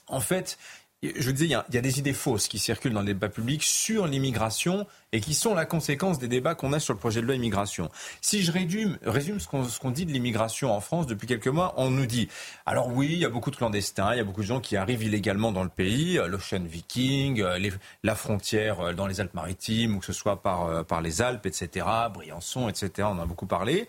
[0.09, 0.59] en fait,
[1.03, 3.63] je vous disais, il y, a, des idées fausses qui circulent dans le débat public
[3.63, 7.27] sur l'immigration et qui sont la conséquence des débats qu'on a sur le projet de
[7.27, 7.91] loi immigration.
[8.21, 8.99] Si je résume,
[9.41, 12.29] ce qu'on dit de l'immigration en France depuis quelques mois, on nous dit,
[12.67, 14.77] alors oui, il y a beaucoup de clandestins, il y a beaucoup de gens qui
[14.77, 17.71] arrivent illégalement dans le pays, euh, l'Ocean Viking, euh,
[18.03, 21.87] la frontière euh, dans les Alpes-Maritimes, ou que ce soit par, par les Alpes, etc.,
[22.13, 23.89] Briançon, etc., on en a beaucoup parlé.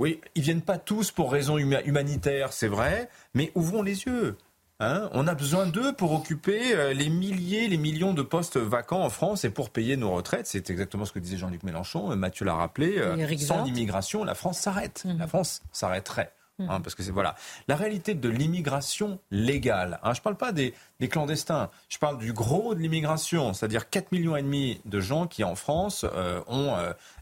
[0.00, 4.36] Oui, ils viennent pas tous pour raisons humanitaires, c'est vrai, mais ouvrons les yeux.
[4.82, 9.04] Hein, on a besoin d'eux pour occuper euh, les milliers, les millions de postes vacants
[9.04, 10.48] en France et pour payer nos retraites.
[10.48, 12.10] C'est exactement ce que disait Jean-Luc Mélenchon.
[12.10, 12.98] Euh, Mathieu l'a rappelé.
[12.98, 15.04] Euh, sans l'immigration, la France s'arrête.
[15.04, 15.18] Mmh.
[15.18, 16.32] La France s'arrêterait.
[16.58, 16.66] Mmh.
[16.68, 17.34] Hein, parce que c'est voilà
[17.66, 19.98] la réalité de l'immigration légale.
[20.02, 20.74] Hein, je ne parle pas des,
[21.08, 21.70] clandestins.
[21.88, 25.56] Je parle du gros de l'immigration, c'est-à-dire 4 millions et demi de gens qui en
[25.56, 26.06] France
[26.46, 26.76] ont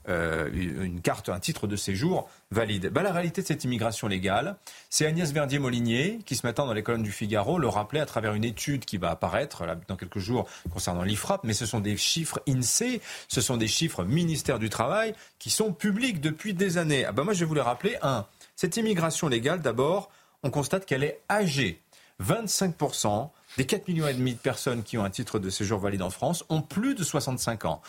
[0.06, 2.88] une carte, un titre de séjour valide.
[2.88, 4.56] Bah, la réalité de cette immigration légale,
[4.90, 8.34] c'est Agnès Verdier-Molinier qui, ce matin, dans les colonnes du Figaro, le rappelait à travers
[8.34, 12.42] une étude qui va apparaître dans quelques jours concernant l'IFRAP, mais ce sont des chiffres
[12.46, 17.06] INSEE, ce sont des chiffres ministère du Travail qui sont publics depuis des années.
[17.06, 17.96] Ah bah, moi, je vais vous les rappeler.
[18.02, 18.26] Un,
[18.60, 20.10] cette immigration légale, d'abord,
[20.42, 21.80] on constate qu'elle est âgée.
[22.22, 26.02] 25% des 4 millions et demi de personnes qui ont un titre de séjour valide
[26.02, 27.80] en France ont plus de 65 ans.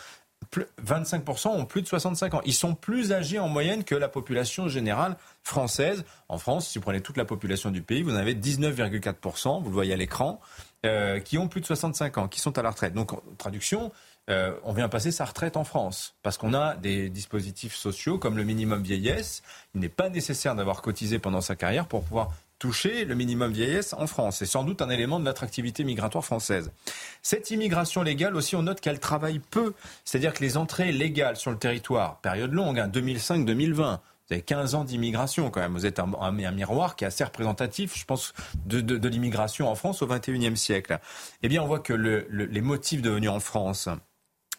[0.82, 2.40] 25% ont plus de 65 ans.
[2.46, 6.06] Ils sont plus âgés en moyenne que la population générale française.
[6.30, 9.68] En France, si vous prenez toute la population du pays, vous en avez 19,4%, vous
[9.68, 10.40] le voyez à l'écran,
[10.86, 12.94] euh, qui ont plus de 65 ans, qui sont à la retraite.
[12.94, 13.92] Donc, traduction,
[14.30, 18.36] euh, on vient passer sa retraite en France parce qu'on a des dispositifs sociaux comme
[18.36, 19.42] le minimum vieillesse.
[19.74, 22.30] Il n'est pas nécessaire d'avoir cotisé pendant sa carrière pour pouvoir
[22.60, 24.36] toucher le minimum vieillesse en France.
[24.36, 26.70] C'est sans doute un élément de l'attractivité migratoire française.
[27.20, 29.74] Cette immigration légale aussi, on note qu'elle travaille peu.
[30.04, 34.76] C'est-à-dire que les entrées légales sur le territoire, période longue, 2005-2020, hein, vous avez 15
[34.76, 35.72] ans d'immigration quand même.
[35.72, 38.32] Vous êtes un, miroir qui est assez représentatif, je pense,
[38.64, 41.00] de, l'immigration en France au XXIe siècle.
[41.42, 43.88] Eh bien, on voit que les motifs de venue en France,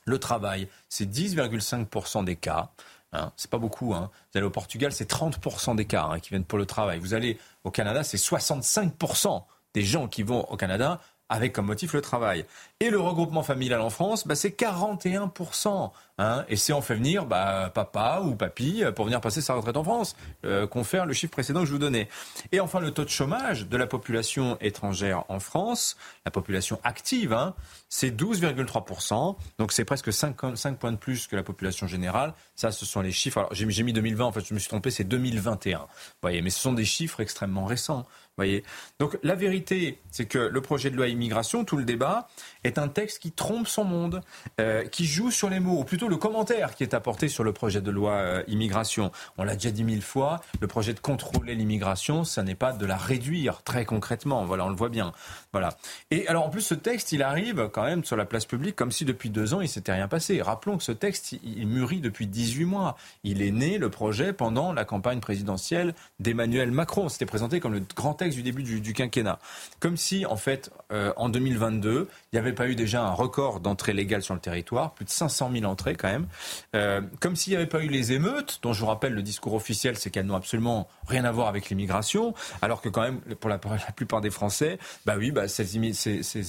[0.05, 2.69] le travail, c'est 10,5% des cas.
[3.13, 3.93] Hein, c'est pas beaucoup.
[3.93, 4.09] Hein.
[4.31, 6.99] Vous allez au Portugal, c'est 30% des cas hein, qui viennent pour le travail.
[6.99, 11.93] Vous allez au Canada, c'est 65% des gens qui vont au Canada avec comme motif
[11.93, 12.45] le travail.
[12.79, 15.91] Et le regroupement familial en France, bah, c'est 41%.
[16.19, 19.78] Hein, et c'est en fait venir bah, papa ou papy pour venir passer sa retraite
[19.78, 22.08] en France, euh, confère le chiffre précédent que je vous donnais.
[22.52, 27.34] Et enfin, le taux de chômage de la population étrangère en France, la population active,
[27.34, 27.56] hein,
[27.89, 29.36] c'est 12,3%.
[29.58, 32.36] Donc c'est presque 5, 5, points de plus que la population générale.
[32.56, 33.39] Ça, ce sont les chiffres.
[33.39, 35.80] Alors j'ai mis 2020, en fait, je me suis trompé, c'est 2021.
[35.80, 35.86] Vous
[36.21, 38.06] voyez, mais ce sont des chiffres extrêmement récents.
[38.36, 38.63] Voyez.
[38.99, 42.28] Donc la vérité, c'est que le projet de loi immigration, tout le débat,
[42.63, 44.21] est un texte qui trompe son monde,
[44.60, 47.54] euh, qui joue sur les mots, ou plutôt le commentaire qui est apporté sur le
[47.54, 49.12] projet de loi euh, immigration.
[49.38, 52.86] On l'a déjà dit mille fois, le projet de contrôler l'immigration, ça n'est pas de
[52.86, 54.45] la réduire très concrètement.
[54.45, 55.13] Voilà, on le voit bien.
[55.52, 55.78] Voilà.
[56.12, 58.91] Et alors en plus, ce texte, il arrive quand même sur la place publique comme
[58.91, 60.41] si depuis deux ans il s'était rien passé.
[60.41, 62.97] Rappelons que ce texte, il mûrit depuis 18 mois.
[63.23, 67.10] Il est né le projet pendant la campagne présidentielle d'Emmanuel Macron.
[67.10, 69.39] C'était présenté comme le grand texte du début du, quinquennat.
[69.80, 73.59] Comme si, en fait, euh, en 2022, il n'y avait pas eu déjà un record
[73.59, 76.27] d'entrées légales sur le territoire, plus de 500 000 entrées quand même.
[76.75, 79.53] Euh, comme s'il n'y avait pas eu les émeutes, dont je vous rappelle le discours
[79.53, 83.49] officiel, c'est qu'elles n'ont absolument rien à voir avec l'immigration, alors que quand même, pour
[83.49, 85.75] la, plupart des Français, bah oui, bah, ces,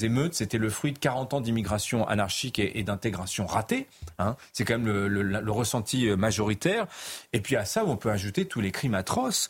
[0.04, 3.88] émeutes, c'était le fruit de 40 ans d'immigration anarchique et, d'intégration ratée.
[4.18, 4.36] Hein.
[4.52, 6.86] C'est quand même le, ressenti euh, majoritaire.
[7.32, 9.48] Et puis à ça, on peut ajouter tous les crimes atroces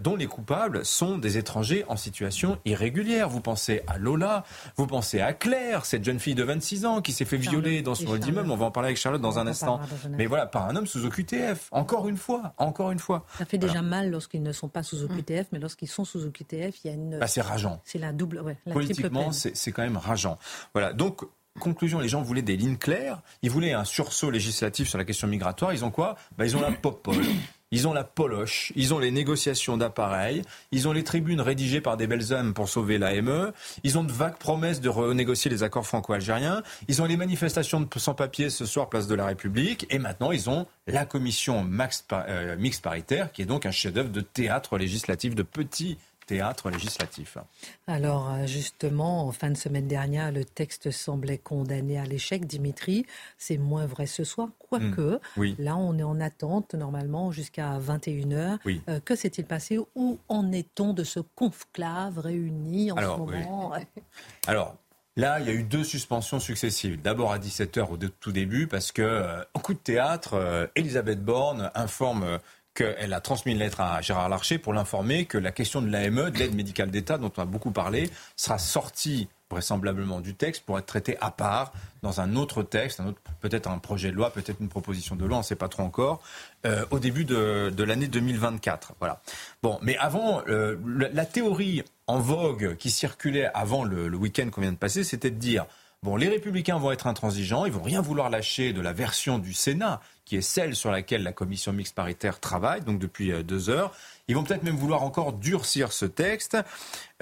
[0.00, 3.28] dont les coupables sont des étrangers en situation irrégulière.
[3.28, 4.44] Vous pensez à Lola,
[4.76, 7.94] vous pensez à Claire, cette jeune fille de 26 ans qui s'est fait violer dans
[7.94, 8.50] son immeuble.
[8.50, 9.78] On va en parler avec Charlotte dans un instant.
[9.78, 11.68] parlera dans un Mais voilà, par un homme sous OQTF.
[11.70, 13.24] Encore une fois, encore une fois.
[13.38, 16.84] Ça fait déjà mal lorsqu'ils ne sont pas sous OQTF, mais lorsqu'ils sont sous OQTF,
[16.84, 17.18] il y a une.
[17.18, 17.80] Bah, c'est rageant.
[17.84, 20.38] c'est la double, ouais, la Politiquement, c'est c'est quand même rageant.
[20.74, 20.92] Voilà.
[20.92, 21.22] Donc,
[21.58, 23.20] conclusion, les gens voulaient des lignes claires.
[23.42, 25.72] Ils voulaient un sursaut législatif sur la question migratoire.
[25.72, 26.16] Ils ont quoi?
[26.36, 27.24] Bah, Ils ont la popole.
[27.70, 31.96] Ils ont la poloche, ils ont les négociations d'appareils, ils ont les tribunes rédigées par
[31.98, 33.52] des belles hommes pour sauver l'AME,
[33.84, 37.88] ils ont de vagues promesses de renégocier les accords franco-algériens, ils ont les manifestations de
[37.98, 42.56] sans-papiers ce soir, place de la République, et maintenant ils ont la commission max- euh,
[42.56, 45.98] mixte paritaire, qui est donc un chef-d'œuvre de théâtre législatif, de petit
[46.28, 47.38] théâtre législatif.
[47.86, 52.46] Alors euh, justement, en fin de semaine dernière, le texte semblait condamné à l'échec.
[52.46, 53.06] Dimitri,
[53.38, 55.18] c'est moins vrai ce soir, quoique Hmm.
[55.36, 55.56] Oui.
[55.58, 58.58] là on est en attente normalement jusqu'à 21h.
[58.64, 58.82] Oui.
[58.88, 59.78] Euh, que s'est-il passé?
[59.94, 63.72] Où en est-on de ce conclave réuni en Alors, ce moment?
[64.46, 64.76] Alors,
[65.16, 67.00] là, il y a eu deux suspensions successives.
[67.00, 71.70] D'abord à 17h au tout début, parce que, euh, coup de théâtre, euh, Elisabeth Borne
[71.74, 72.38] informe
[72.78, 76.30] qu'elle a transmis une lettre à Gérard Larcher pour l'informer que la question de l'AME,
[76.30, 80.78] de l'aide médicale d'État, dont on a beaucoup parlé, sera sortie vraisemblablement du texte pour
[80.78, 83.02] être traitée à part dans un autre texte,
[83.40, 85.82] peut-être un projet de loi, peut-être une proposition de loi, on ne sait pas trop
[85.82, 86.22] encore,
[86.66, 88.92] euh, au début de, l'année 2024.
[89.00, 89.22] Voilà.
[89.62, 94.50] Bon, mais avant, euh, la, la théorie en vogue qui circulait avant le, le week-end
[94.50, 95.66] qu'on vient de passer, c'était de dire
[96.02, 99.52] bon, les républicains vont être intransigeants, ils vont rien vouloir lâcher de la version du
[99.52, 103.70] Sénat, qui est celle sur laquelle la commission mixte paritaire travaille, donc depuis euh, deux
[103.70, 103.92] heures.
[104.28, 106.58] Ils vont peut-être même vouloir encore durcir ce texte.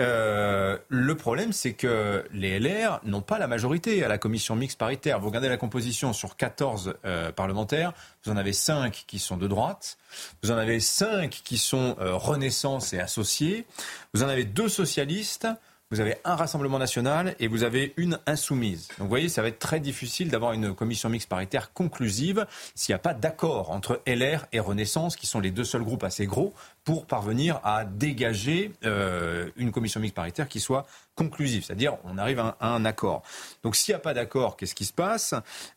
[0.01, 4.79] Euh, le problème, c'est que les LR n'ont pas la majorité à la commission mixte
[4.79, 5.21] paritaire.
[5.21, 7.93] Vous regardez la composition sur 14 euh, parlementaires,
[8.25, 9.99] vous en avez 5 qui sont de droite,
[10.43, 13.67] vous en avez 5 qui sont euh, Renaissance et associés,
[14.13, 15.47] vous en avez deux socialistes,
[15.91, 18.89] vous avez un Rassemblement national et vous avez une insoumise.
[18.99, 22.93] Donc vous voyez, ça va être très difficile d'avoir une commission mixte paritaire conclusive s'il
[22.93, 26.27] n'y a pas d'accord entre LR et Renaissance, qui sont les deux seuls groupes assez
[26.27, 26.53] gros,
[26.85, 32.41] pour parvenir à dégager euh, une commission mixte paritaire qui soit conclusive, c'est-à-dire on arrive
[32.41, 33.23] à un, à un accord.
[33.63, 35.35] Donc s'il n'y a pas d'accord, qu'est-ce qui se passe?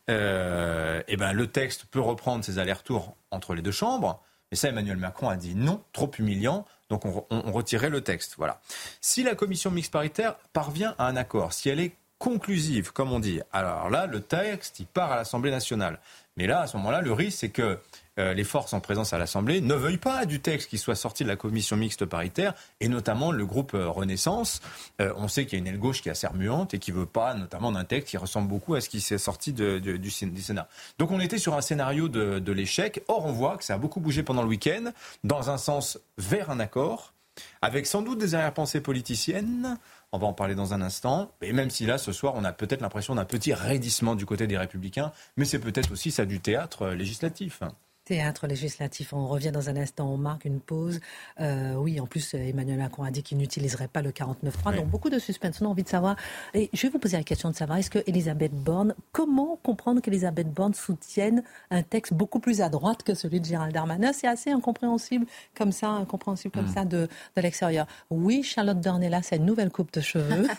[0.10, 4.22] Euh, Eh ben le texte peut reprendre ses allers-retours entre les deux chambres.
[4.52, 6.66] Mais ça, Emmanuel Macron a dit non, trop humiliant.
[6.90, 8.34] Donc on, on- retirait le texte.
[8.38, 8.62] Voilà.
[9.00, 13.20] Si la commission mixte paritaire parvient à un accord, si elle est conclusive, comme on
[13.20, 16.00] dit, alors là, le texte, il part à l'Assemblée nationale.
[16.36, 17.80] Mais là, à ce moment-là, le risque, c'est que
[18.20, 21.24] euh, les forces en présence à l'Assemblée ne veuillent pas du texte qui soit sorti
[21.24, 24.62] de la commission mixte paritaire, et notamment le groupe euh, Renaissance.
[25.02, 26.92] Euh, on sait qu'il y a une aile gauche qui est assez remuante et qui
[26.92, 30.26] veut pas, notamment d'un texte qui ressemble beaucoup à ce qui s'est sorti du, Sé-
[30.26, 30.68] du Sénat.
[30.98, 33.04] Donc on était sur un scénario de, l'échec.
[33.08, 34.92] Or, on voit que ça a beaucoup bougé pendant le week-end,
[35.24, 37.14] dans un sens vers un accord,
[37.62, 39.78] avec sans doute des arrière-pensées politiciennes.
[40.12, 41.32] On va en parler dans un instant.
[41.42, 44.48] Et même si là, ce soir, on a peut-être l'impression d'un petit raidissement du côté
[44.48, 47.62] des républicains, mais c'est peut-être aussi ça du théâtre législatif.
[48.10, 51.00] Théâtre législatif, on revient dans un instant, on marque une pause.
[51.40, 54.76] Euh, oui, en plus, Emmanuel Macron a dit qu'il n'utiliserait pas le 49.3, Oui.
[54.78, 55.62] donc beaucoup de suspense.
[55.62, 56.16] On a envie de savoir,
[56.56, 60.02] et je vais vous poser la question de savoir, est-ce que Elisabeth Borne, comment comprendre
[60.02, 64.12] qu'Elisabeth Borne soutienne un texte beaucoup plus à droite que celui de Gérald Darmanin?
[64.12, 67.86] C'est assez incompréhensible comme ça, incompréhensible comme ça de, de l'extérieur.
[68.10, 70.48] Oui, Charlotte Dornelas, c'est une nouvelle coupe de cheveux.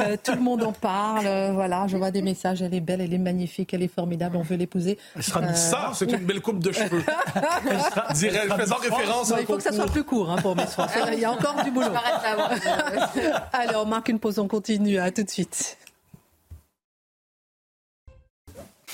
[0.00, 3.00] Euh, tout le monde en parle, euh, voilà, je vois des messages, elle est belle,
[3.00, 4.98] elle est magnifique, elle est formidable, on veut l'épouser.
[5.14, 7.04] Elle sera Euh, Ça, c'est une belle coupe de cheveux.
[8.14, 10.56] Dirait, faisant référence Non, à un il faut que ça soit plus court hein, pour
[10.56, 10.90] Miss France.
[11.12, 11.86] Il y a encore du boulot.
[13.52, 14.98] Allez, on marque une pause, on continue.
[14.98, 15.76] À tout de suite.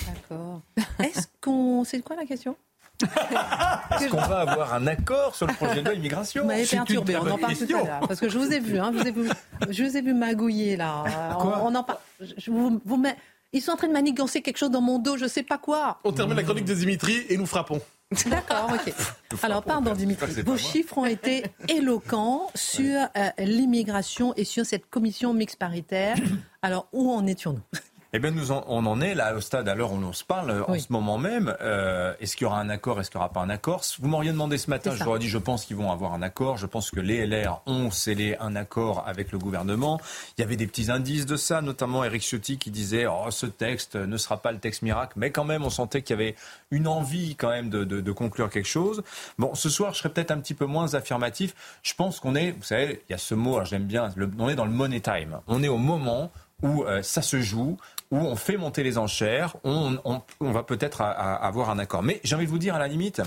[0.06, 0.60] D'accord.
[1.00, 1.84] Est-ce qu'on.
[1.84, 2.56] C'est quoi la question?
[3.02, 6.42] Est-ce qu'on va avoir un accord sur le projet de loi immigration?
[6.42, 8.00] Vous m'avez perturbé, on en parle tout à l'heure.
[8.08, 9.28] Parce que je vous ai vu, hein, je, vous ai vu
[9.70, 11.04] je vous ai vu magouiller là.
[11.40, 11.60] Quoi?
[11.62, 11.98] On, on en parle.
[12.20, 13.16] Je- vous, vous mets-
[13.52, 15.98] Ils sont en train de manigancer quelque chose dans mon dos, je sais pas quoi.
[16.04, 17.80] On termine la chronique de Dimitri et nous frappons.
[18.26, 18.92] D'accord, ok.
[19.42, 25.32] Alors, pardon Dimitri, vos chiffres ont été éloquents sur euh, l'immigration et sur cette commission
[25.32, 26.16] mixte paritaire.
[26.62, 27.80] Alors, où en étions-nous?
[28.14, 30.24] Eh bien, nous en- on en est là au stade à l'heure où on se
[30.24, 31.54] parle en ce moment même.
[31.60, 33.82] Euh, est-ce qu'il y aura un accord Est-ce qu'il n'y aura pas un accord?
[34.00, 36.22] Vous m'auriez demandé ce matin, je vous aurais dit, je pense qu'ils vont avoir un
[36.22, 36.56] accord.
[36.56, 40.00] Je pense que les LR ont scellé un accord avec le gouvernement.
[40.38, 43.44] Il y avait des petits indices de ça, notamment Eric Ciotti qui disait, oh, ce
[43.44, 46.34] texte ne sera pas le texte miracle, mais quand même, on sentait qu'il y avait
[46.70, 49.02] une envie quand même de, de- de conclure quelque chose.
[49.36, 51.54] Bon, ce soir, je serai peut-être un petit peu moins affirmatif.
[51.82, 54.30] Je pense qu'on est, vous savez, il y a ce mot, alors j'aime bien, le-
[54.38, 55.40] on est dans le money time.
[55.46, 56.30] On est au moment
[56.62, 57.76] où euh, ça se joue,
[58.10, 62.02] où on fait monter les enchères, on, on- on va peut-être avoir un accord.
[62.02, 63.20] Mais j'ai envie de vous dire, à la limite,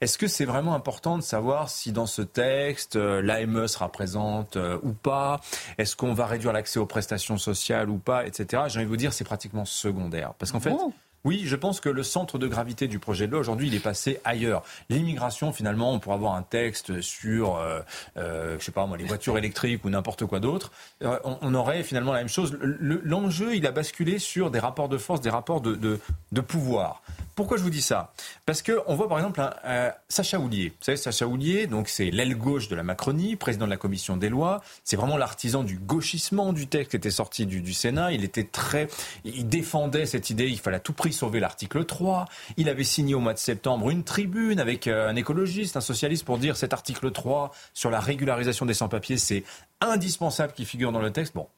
[0.00, 4.56] est-ce que c'est vraiment important de savoir si dans ce texte, euh, l'AME sera présente
[4.56, 5.40] euh, ou pas?
[5.78, 8.64] Est-ce qu'on va réduire l'accès aux prestations sociales ou pas, etc.
[8.66, 10.34] J'ai envie de vous dire, c'est pratiquement secondaire.
[10.38, 10.70] Parce qu'en fait.
[11.26, 13.80] Oui, je pense que le centre de gravité du projet de loi aujourd'hui, il est
[13.80, 14.62] passé ailleurs.
[14.90, 17.80] L'immigration, finalement, on pourrait avoir un texte sur, euh,
[18.16, 20.70] euh, je sais pas moi, les voitures électriques ou n'importe quoi d'autre.
[21.02, 22.56] Euh, on, aurait finalement la même chose.
[22.60, 25.98] L'enjeu, il a basculé sur des rapports de force, des rapports de,
[26.42, 27.02] pouvoir.
[27.34, 28.14] Pourquoi je vous dis ça?
[28.46, 30.70] Parce qu'on voit par exemple un, euh, Sacha Houlier.
[30.70, 34.16] Vous savez, Sacha Houlier, donc c'est l'aile gauche de la Macronie, président de la commission
[34.16, 34.62] des lois.
[34.84, 38.12] C'est vraiment l'artisan du gauchissement du texte qui était sorti du, Sénat.
[38.12, 38.88] Il était très,
[39.24, 40.46] il défendait cette idée.
[40.46, 42.26] Il fallait tout prix sauver l'article 3.
[42.56, 46.24] Il avait signé au mois de septembre une tribune avec euh, un écologiste, un socialiste
[46.24, 49.42] pour dire cet article 3 sur la régularisation des sans-papiers, c'est
[49.80, 51.34] indispensable qu'il figure dans le texte.
[51.34, 51.48] Bon.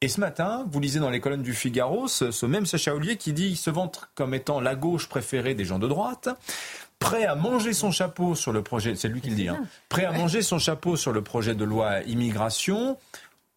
[0.00, 3.16] Et ce matin, vous lisez dans les colonnes du Figaro ce, ce même Sacha Ollier
[3.16, 6.28] qui dit il se vante comme étant la gauche préférée des gens de droite
[6.98, 10.04] prêt à manger son chapeau sur le projet, c'est lui qui le dit, hein, prêt
[10.04, 12.98] à manger son chapeau sur le projet de loi immigration.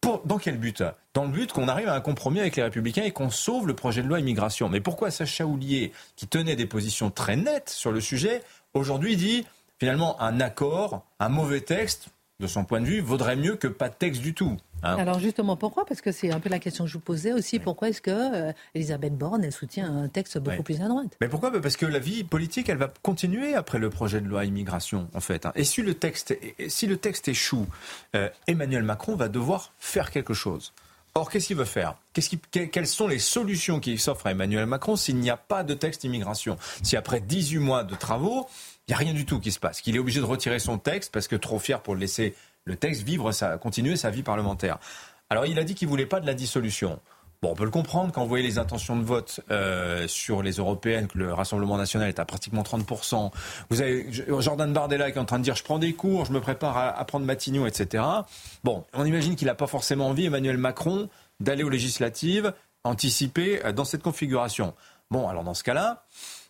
[0.02, 0.82] Dans quel but?
[1.14, 3.74] Dans le but qu'on arrive à un compromis avec les Républicains et qu'on sauve le
[3.74, 4.68] projet de loi immigration.
[4.68, 8.42] Mais pourquoi Sacha Houlier, qui tenait des positions très nettes sur le sujet,
[8.74, 9.46] aujourd'hui dit
[9.78, 12.08] finalement un accord, un mauvais texte,
[12.40, 14.56] de son point de vue, vaudrait mieux que pas de texte du tout?
[14.82, 15.84] Hein Alors justement, pourquoi?
[15.84, 17.58] Parce que c'est un peu la question que je vous posais aussi.
[17.58, 20.62] Pourquoi est-ce que euh, Elisabeth Borne elle soutient un texte beaucoup oui.
[20.62, 21.16] plus à droite?
[21.20, 21.52] Mais pourquoi?
[21.60, 25.20] Parce que la vie politique, elle va continuer après le projet de loi immigration, en
[25.20, 25.46] fait.
[25.46, 25.52] Hein.
[25.54, 26.36] Et si le texte,
[26.68, 27.66] si le texte échoue,
[28.16, 30.72] euh, Emmanuel Macron va devoir faire quelque chose.
[31.14, 31.96] Or, qu'est-ce qu'il veut faire?
[32.14, 32.40] Qui,
[32.70, 36.04] Quelles sont les solutions qui s'offrent à Emmanuel Macron s'il n'y a pas de texte
[36.04, 36.56] immigration?
[36.82, 38.48] Si après 18 mois de travaux,
[38.88, 40.78] il n'y a rien du tout qui se passe, qu'il est obligé de retirer son
[40.78, 42.34] texte parce que trop fier pour le laisser
[42.64, 44.78] le texte vivre sa, continuer sa vie parlementaire.
[45.30, 47.00] Alors il a dit qu'il voulait pas de la dissolution.
[47.42, 50.52] Bon, on peut le comprendre quand vous voyez les intentions de vote euh, sur les
[50.52, 53.32] européennes, que le Rassemblement national est à pratiquement 30%.
[53.68, 56.32] Vous avez Jordan Bardella qui est en train de dire je prends des cours, je
[56.32, 58.04] me prépare à, à prendre Matignon, etc.
[58.62, 61.08] Bon, on imagine qu'il n'a pas forcément envie, Emmanuel Macron,
[61.40, 62.52] d'aller aux législatives
[62.84, 64.74] anticipées dans cette configuration.
[65.10, 66.04] Bon, alors dans ce cas-là,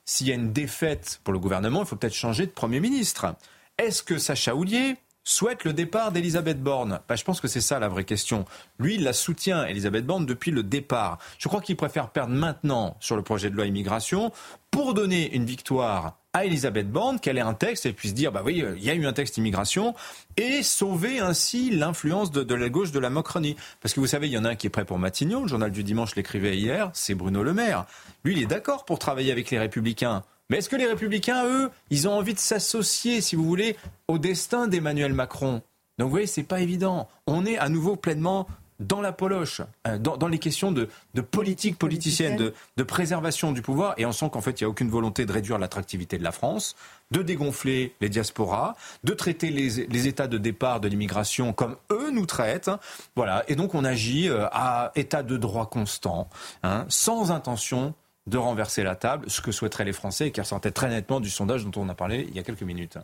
[0.05, 3.35] s'il y a une défaite pour le gouvernement, il faut peut-être changer de Premier ministre.
[3.79, 7.79] Est-ce que Sacha Houlier souhaite le départ d'Elisabeth Borne bah, Je pense que c'est ça
[7.79, 8.45] la vraie question.
[8.79, 11.19] Lui, il la soutient, Elisabeth Borne, depuis le départ.
[11.39, 14.33] Je crois qu'il préfère perdre maintenant sur le projet de loi immigration
[14.71, 18.41] pour donner une victoire à Elisabeth Borne, qu'elle ait un texte et puisse dire, bah
[18.43, 19.95] oui, il y a eu un texte immigration,
[20.39, 23.55] et sauver ainsi l'influence de, de, la gauche de la Macronie.
[23.83, 25.49] Parce que vous savez, il y en a un qui est prêt pour Matignon, le
[25.49, 27.85] journal du dimanche l'écrivait hier, c'est Bruno Le Maire.
[28.25, 30.23] Lui, il est d'accord pour travailler avec les Républicains.
[30.53, 33.75] Mais est-ce que les républicains, eux, ils ont envie de s'associer, si vous voulez,
[34.07, 35.63] au destin d'Emmanuel Macron?
[35.97, 37.09] Donc vous voyez, c'est pas évident.
[37.27, 38.47] On est à nouveau pleinement
[38.79, 39.63] dans la poloche,
[40.01, 44.13] dans, dans les questions de, de politique politicienne, de, de, préservation du pouvoir, et on
[44.13, 46.77] sent qu'en fait, il n'y a aucune volonté de réduire l'attractivité de la France,
[47.13, 52.11] de dégonfler les diasporas, de traiter les, les États de départ de l'immigration comme eux
[52.11, 52.71] nous traitent.
[53.17, 56.29] Voilà, et donc on agit à état de droit constant,
[56.63, 57.95] hein, sans intention
[58.27, 61.31] de renverser la table, ce que souhaiteraient les Français et qui ressortait très nettement du
[61.31, 62.99] sondage dont on a parlé il y a quelques minutes.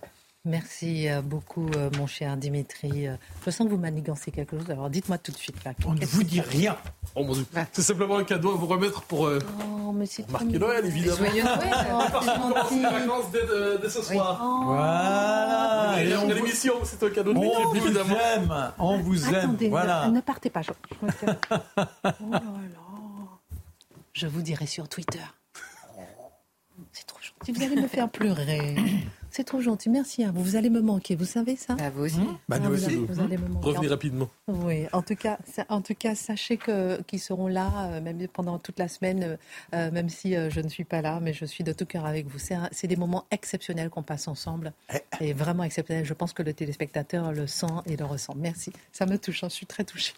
[0.45, 3.07] Merci beaucoup, mon cher Dimitri.
[3.45, 4.71] Je sens que vous manigancez quelque chose.
[4.71, 5.63] Alors dites-moi tout de suite.
[5.65, 6.77] Là, On ne vous dit rien.
[7.15, 7.45] Oh mon Dieu.
[7.73, 11.17] C'est simplement un cadeau à vous remettre pour euh, oh, mais marquer Noël, évidemment.
[11.17, 11.59] Joyeux Noël.
[11.91, 14.41] Oh, les vacances dès, euh, dès, ce soir.
[14.43, 14.63] Oh.
[14.67, 16.03] Voilà.
[16.03, 18.15] Et on l'émission, c'est un cadeau de l'équipe, on évidemment.
[18.15, 18.73] Vous aime.
[18.79, 19.35] On vous aime.
[19.35, 20.09] Attendez, voilà.
[20.09, 20.63] ne, ne partez pas.
[20.63, 20.71] Je,
[21.03, 21.33] je, me...
[22.05, 22.88] oh là là.
[24.19, 25.25] Je vous dirai sur Twitter.
[26.93, 27.53] C'est trop gentil.
[27.53, 28.75] Vous allez me faire pleurer.
[29.31, 29.91] C'est trop gentil.
[29.91, 30.43] Merci à vous.
[30.43, 31.15] Vous allez me manquer.
[31.15, 32.19] Vous savez ça bah, Vous aussi.
[32.19, 32.39] Mmh.
[32.49, 32.87] Bah, ah, nous vous, aussi.
[32.87, 33.69] allez, vous allez me manquer.
[33.69, 34.29] Revenez rapidement.
[34.49, 34.87] Oui.
[34.93, 38.59] En tout cas, ça, en tout cas, sachez que qu'ils seront là, euh, même pendant
[38.59, 39.39] toute la semaine,
[39.75, 42.07] euh, même si euh, je ne suis pas là, mais je suis de tout cœur
[42.07, 42.39] avec vous.
[42.39, 44.73] C'est des moments exceptionnels qu'on passe ensemble,
[45.21, 46.07] et vraiment exceptionnels.
[46.07, 48.35] Je pense que le téléspectateur le sent et le ressent.
[48.37, 48.73] Merci.
[48.93, 49.45] Ça me touche.
[49.45, 49.49] Hein.
[49.51, 50.15] Je suis très touchée.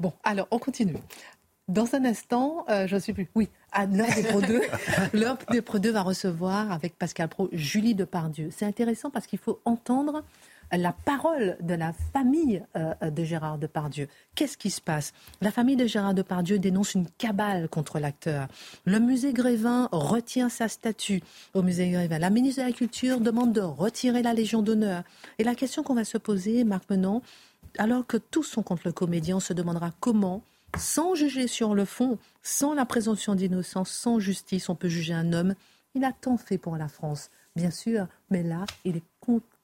[0.00, 0.96] Bon, alors on continue.
[1.68, 3.28] Dans un instant, euh, je ne sais plus.
[3.34, 4.60] Oui, à l'heure des Pro 2,
[5.12, 8.48] l'heure des Pro 2 va recevoir avec Pascal Pro Julie Depardieu.
[8.50, 10.24] C'est intéressant parce qu'il faut entendre
[10.72, 14.08] la parole de la famille euh, de Gérard Depardieu.
[14.34, 15.12] Qu'est-ce qui se passe?
[15.42, 18.48] La famille de Gérard Depardieu dénonce une cabale contre l'acteur.
[18.86, 22.18] Le musée Grévin retient sa statue au musée Grévin.
[22.18, 25.02] La ministre de la Culture demande de retirer la Légion d'honneur.
[25.38, 27.20] Et la question qu'on va se poser, Marc Menon,
[27.76, 30.42] alors que tous sont contre le comédien, on se demandera comment
[30.76, 35.32] sans juger sur le fond, sans la présomption d'innocence, sans justice, on peut juger un
[35.32, 35.54] homme.
[35.94, 39.02] Il a tant fait pour la France, bien sûr, mais là, il est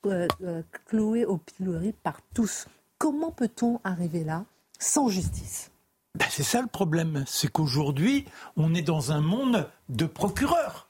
[0.06, 2.66] euh, euh, cloué au pilori par tous.
[2.98, 4.44] Comment peut-on arriver là
[4.78, 5.70] sans justice?
[6.14, 8.26] Ben C'est ça le problème, c'est qu'aujourd'hui,
[8.56, 10.88] on est dans un monde de procureurs.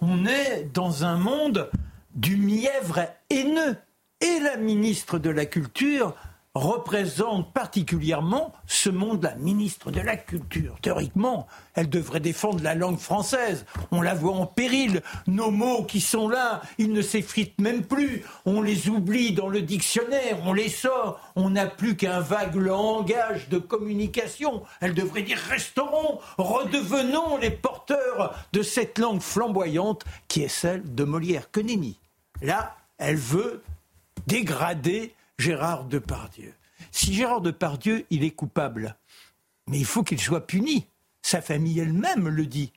[0.00, 1.70] On est dans un monde
[2.14, 3.76] du mièvre haineux.
[4.20, 6.14] Et la ministre de la Culture
[6.56, 10.76] représente particulièrement ce monde, la ministre de la Culture.
[10.80, 13.66] Théoriquement, elle devrait défendre la langue française.
[13.90, 15.02] On la voit en péril.
[15.26, 18.24] Nos mots qui sont là, ils ne s'effritent même plus.
[18.46, 21.20] On les oublie dans le dictionnaire, on les sort.
[21.36, 24.62] On n'a plus qu'un vague langage de communication.
[24.80, 31.04] Elle devrait dire restaurons, redevenons les porteurs de cette langue flamboyante qui est celle de
[31.04, 31.50] Molière.
[31.50, 31.66] Que.
[32.42, 33.62] Là, elle veut
[34.26, 36.54] dégrader Gérard Depardieu.
[36.90, 38.96] Si Gérard Depardieu, il est coupable,
[39.68, 40.86] mais il faut qu'il soit puni.
[41.22, 42.72] Sa famille elle-même le dit.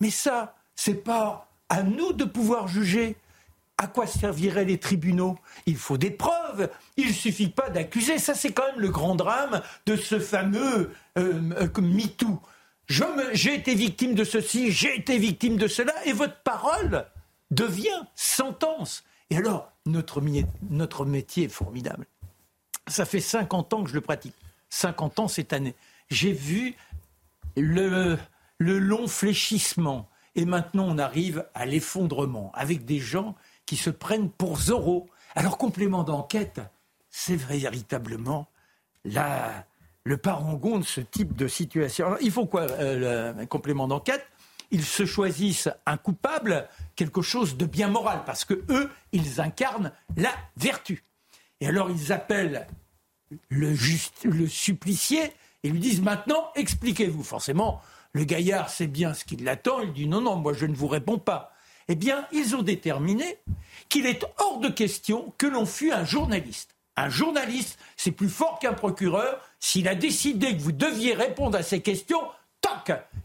[0.00, 3.16] Mais ça, c'est pas à nous de pouvoir juger.
[3.78, 6.70] À quoi serviraient les tribunaux Il faut des preuves.
[6.96, 8.18] Il suffit pas d'accuser.
[8.18, 12.40] Ça, c'est quand même le grand drame de ce fameux euh, euh MeToo.
[12.86, 17.06] J'ai été victime de ceci, j'ai été victime de cela, et votre parole
[17.50, 19.04] devient sentence.
[19.34, 22.06] Et alors, notre, métier est formidable.
[22.86, 24.36] Ça fait 50 ans que je le pratique.
[24.70, 25.74] 50 ans cette année.
[26.08, 26.76] J'ai vu
[27.56, 28.16] le,
[28.60, 30.08] long fléchissement.
[30.36, 33.34] Et maintenant, on arrive à l'effondrement avec des gens
[33.66, 35.08] qui se prennent pour Zorro.
[35.34, 36.60] Alors, complément d'enquête,
[37.10, 38.46] c'est véritablement
[39.02, 42.16] le parangon de ce type de situation.
[42.20, 44.24] il faut quoi, euh, complément d'enquête?
[44.70, 49.92] Ils se choisissent un coupable, quelque chose de bien moral, parce que eux, ils incarnent
[50.16, 51.04] la vertu.
[51.60, 52.66] Et alors ils appellent
[53.48, 53.74] le,
[54.48, 57.22] supplicié et lui disent maintenant expliquez-vous.
[57.22, 57.80] Forcément,
[58.12, 60.88] le gaillard sait bien ce qui l'attend, il dit non, non, moi je ne vous
[60.88, 61.52] réponds pas.
[61.88, 63.38] Eh bien, ils ont déterminé
[63.88, 66.76] qu'il est hors de question que l'on fût un journaliste.
[66.96, 69.40] Un journaliste, c'est plus fort qu'un procureur.
[69.58, 72.22] S'il a décidé que vous deviez répondre à ces questions,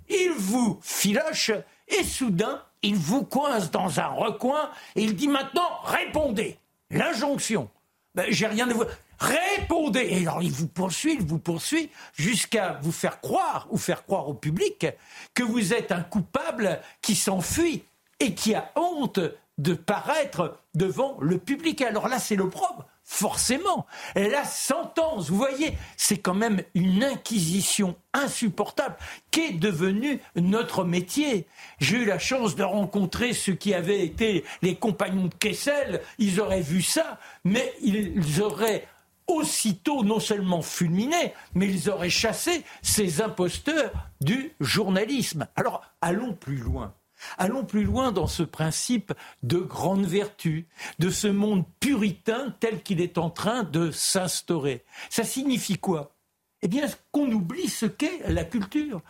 [0.09, 1.51] il vous filoche
[1.87, 6.57] et soudain, il vous coince dans un recoin et il dit maintenant répondez.
[6.91, 7.69] L'injonction.
[8.15, 8.83] Ben, j'ai rien de vous.
[9.19, 10.07] Répondez.
[10.09, 14.27] Et alors il vous poursuit, il vous poursuit jusqu'à vous faire croire ou faire croire
[14.27, 14.87] au public
[15.33, 17.83] que vous êtes un coupable qui s'enfuit
[18.19, 19.19] et qui a honte
[19.57, 21.81] de paraître devant le public.
[21.81, 23.87] Alors là, c'est l'opprobre forcément.
[24.15, 28.95] La sentence, vous voyez, c'est quand même une inquisition insupportable
[29.31, 31.47] qui est devenue notre métier.
[31.79, 36.39] J'ai eu la chance de rencontrer ceux qui avaient été les compagnons de Kessel, ils
[36.39, 38.87] auraient vu ça, mais ils auraient
[39.25, 43.91] aussitôt non seulement fulminé, mais ils auraient chassé ces imposteurs
[44.21, 45.47] du journalisme.
[45.55, 46.93] Alors allons plus loin.
[47.37, 49.13] Allons plus loin dans ce principe
[49.43, 50.67] de grande vertu,
[50.99, 54.83] de ce monde puritain tel qu'il est en train de s'instaurer.
[55.09, 56.15] Ça signifie quoi?
[56.61, 59.01] Eh bien, qu'on oublie ce qu'est la culture.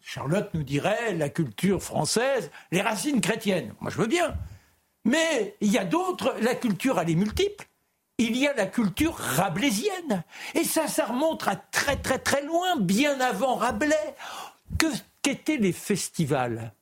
[0.00, 3.74] Charlotte nous dirait la culture française, les racines chrétiennes.
[3.80, 4.36] Moi, je veux bien.
[5.04, 7.66] Mais il y a d'autres, la culture, elle est multiple.
[8.18, 10.24] Il y a la culture rabelaisienne.
[10.54, 14.16] Et ça, ça remonte à très très très loin, bien avant Rabelais.
[15.22, 16.72] Qu'étaient les festivals?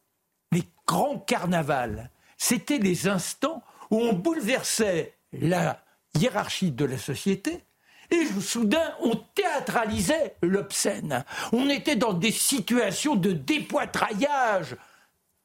[0.86, 2.10] Grand carnaval.
[2.36, 5.80] C'était les instants où on bouleversait la
[6.18, 7.64] hiérarchie de la société
[8.10, 11.24] et soudain on théâtralisait l'obscène.
[11.52, 14.76] On était dans des situations de dépoitraillage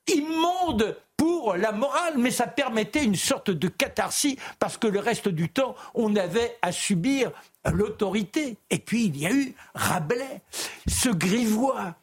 [0.07, 5.27] immonde pour la morale, mais ça permettait une sorte de catharsis parce que le reste
[5.27, 7.31] du temps, on avait à subir
[7.65, 8.57] l'autorité.
[8.69, 10.41] Et puis il y a eu Rabelais,
[10.87, 11.95] ce grivois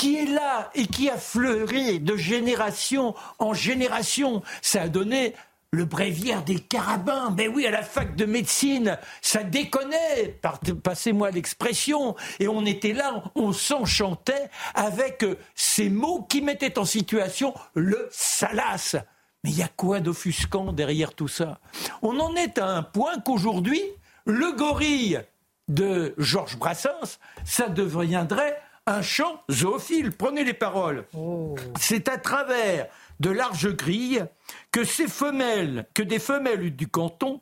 [0.00, 4.42] qui est là et qui a fleuri de génération en génération.
[4.62, 5.34] Ça a donné
[5.72, 7.34] le bréviaire des carabins.
[7.36, 10.40] Mais oui, à la fac de médecine, ça déconnait,
[10.82, 12.16] passez-moi l'expression.
[12.38, 15.22] Et on était là, on s'enchantait avec
[15.54, 18.96] ces mots qui mettaient en situation le salace.
[19.44, 21.60] Mais il y a quoi d'offusquant derrière tout ça?
[22.00, 23.82] On en est à un point qu'aujourd'hui,
[24.24, 25.20] le gorille
[25.68, 30.12] de Georges Brassens, ça deviendrait un chant zoophile.
[30.12, 31.06] Prenez les paroles.
[31.14, 31.54] Oh.
[31.78, 32.86] C'est à travers
[33.20, 34.24] de larges grilles
[34.72, 37.40] que ces femelles, que des femelles du canton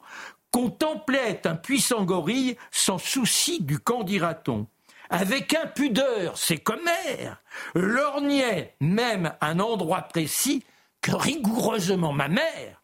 [0.51, 4.66] contemplaient un puissant gorille sans souci du camp dira-t-on.
[5.11, 7.43] Avec impudeur, c'est commère,
[7.74, 10.62] lorgnait même un endroit précis
[11.01, 12.82] que rigoureusement ma mère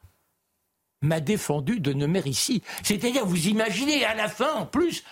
[1.05, 2.62] m'a défendu de nommer ici.
[2.82, 5.05] C'est-à-dire, vous imaginez, à la fin, en plus,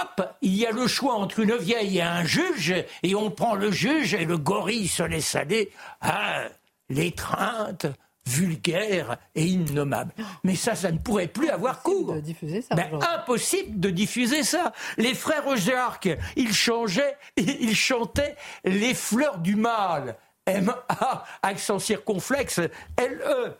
[0.00, 3.54] hop, il y a le choix entre une vieille et un juge, et on prend
[3.54, 5.70] le juge et le gorille se laisse aller
[6.00, 6.44] à
[6.88, 7.86] l'étreinte
[8.26, 10.12] vulgaire et innommable.
[10.44, 12.12] Mais ça, ça ne pourrait plus avoir cours.
[12.12, 12.74] De diffuser ça.
[12.74, 14.72] Ben, impossible de diffuser ça.
[14.98, 20.16] Les frères Jarc, ils changeaient, ils chantaient les fleurs du mal.
[20.46, 22.60] M-A, accent circonflexe,
[22.96, 23.54] L-E.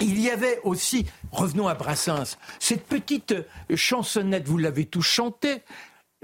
[0.00, 3.34] Il y avait aussi, revenons à Brassens, cette petite
[3.74, 5.62] chansonnette, vous l'avez tous chantée,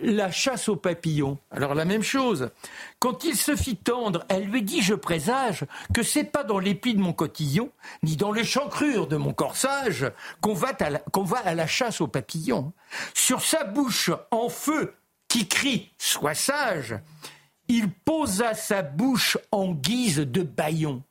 [0.03, 1.39] la chasse aux papillons.
[1.51, 2.51] Alors la même chose.
[2.99, 6.95] Quand il se fit tendre, elle lui dit Je présage que c'est pas dans l'épi
[6.95, 7.71] de mon cotillon,
[8.03, 10.73] ni dans l'échancrure de mon corsage, qu'on va,
[11.13, 12.73] qu'on va à la chasse aux papillons.
[13.15, 14.95] Sur sa bouche en feu,
[15.29, 16.97] qui crie Sois sage,
[17.69, 21.03] il posa sa bouche en guise de baillon.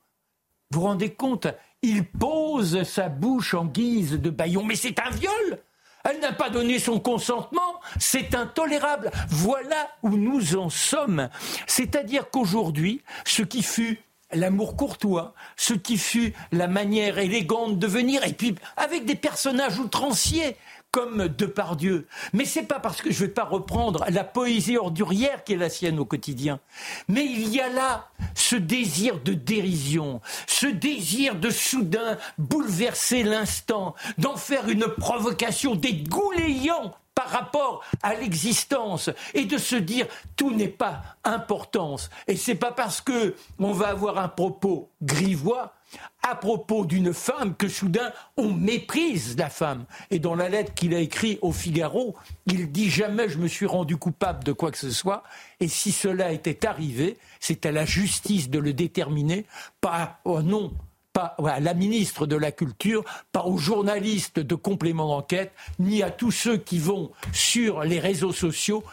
[0.72, 1.48] Vous vous rendez compte
[1.82, 4.64] Il pose sa bouche en guise de baillon.
[4.64, 5.60] Mais c'est un viol
[6.06, 9.12] elle n'a pas donné son consentement, c'est intolérable.
[9.28, 11.30] Voilà où nous en sommes.
[11.68, 14.00] C'est-à-dire qu'aujourd'hui, ce qui fut
[14.32, 19.80] l'amour courtois, ce qui fut la manière élégante de venir, et puis avec des personnages
[19.80, 20.56] outranciers
[20.92, 22.08] comme Depardieu.
[22.34, 25.70] Mais c'est pas parce que je vais pas reprendre la poésie ordurière qui est la
[25.70, 26.60] sienne au quotidien.
[27.08, 33.96] Mais il y a là ce désir de dérision, ce désir de soudain bouleverser l'instant,
[34.18, 40.70] d'en faire une provocation dégoulayant par rapport à l'existence et de se dire tout n'est
[40.70, 45.74] pas importance et c'est pas parce que on va avoir un propos grivois
[46.22, 49.86] à propos d'une femme que soudain on méprise la femme.
[50.12, 52.16] Et dans la lettre qu'il a écrite au Figaro,
[52.46, 55.24] il dit jamais je me suis rendu coupable de quoi que ce soit.
[55.60, 59.46] Et si cela était arrivé, c'est à la justice de le déterminer,
[59.82, 60.74] pas au nom
[61.16, 66.32] à la ministre de la Culture, pas aux journalistes de complément d'enquête, ni à tous
[66.32, 68.84] ceux qui vont sur les réseaux sociaux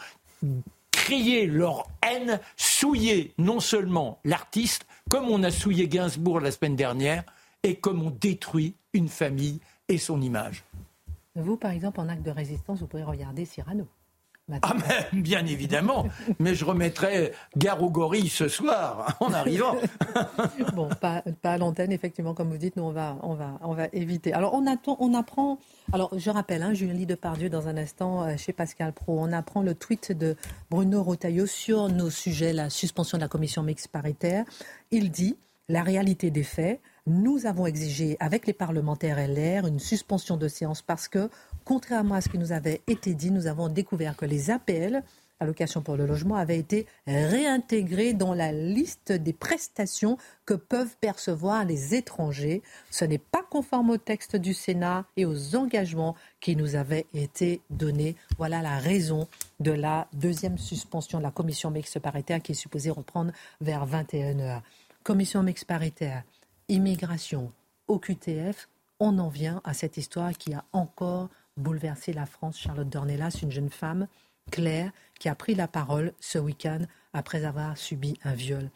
[0.91, 7.23] crier leur haine, souiller non seulement l'artiste, comme on a souillé Gainsbourg la semaine dernière,
[7.63, 10.63] et comme on détruit une famille et son image.
[11.35, 13.87] Vous, par exemple, en acte de résistance, vous pourrez regarder Cyrano.
[14.61, 16.05] Ah, mais, bien évidemment,
[16.39, 19.75] mais je remettrai gare aux gorilles ce soir en arrivant.
[20.73, 23.87] bon, pas, à l'antenne, effectivement, comme vous dites, nous on va, on va, on va
[23.91, 24.31] éviter.
[24.31, 25.59] Alors on, attend, on apprend,
[25.91, 29.61] alors je rappelle, hein, Julie Depardieu dans un instant euh, chez Pascal Pro, on apprend
[29.61, 30.37] le tweet de
[30.69, 34.45] Bruno Rotaillot sur nos sujets, la suspension de la commission mixte paritaire.
[34.91, 35.35] Il dit
[35.67, 36.79] la réalité des faits.
[37.05, 41.29] Nous avons exigé avec les parlementaires LR une suspension de séance parce que
[41.67, 45.03] contrairement à ce qui nous avait été dit, nous avons découvert que les APL,
[45.41, 51.65] allocations pour le logement, avaient été réintégrés dans la liste des prestations que peuvent percevoir
[51.65, 52.63] les étrangers.
[52.89, 57.59] Ce n'est pas conforme au texte du Sénat et aux engagements qui nous avaient été
[57.69, 58.15] donnés.
[58.37, 59.27] Voilà la raison
[59.59, 64.61] de la deuxième suspension de la commission mixte paritaire qui est supposée reprendre vers 21h.
[65.03, 66.23] Commission mixte paritaire,
[66.69, 67.51] immigration,
[67.89, 68.69] OQTF,
[69.01, 72.59] on en vient à cette histoire qui a encore bouleversé la France.
[72.59, 74.07] Charlotte Dornelas, une jeune femme,
[74.51, 76.79] Claire, qui a pris la parole ce week-end
[77.13, 78.69] après avoir subi un viol.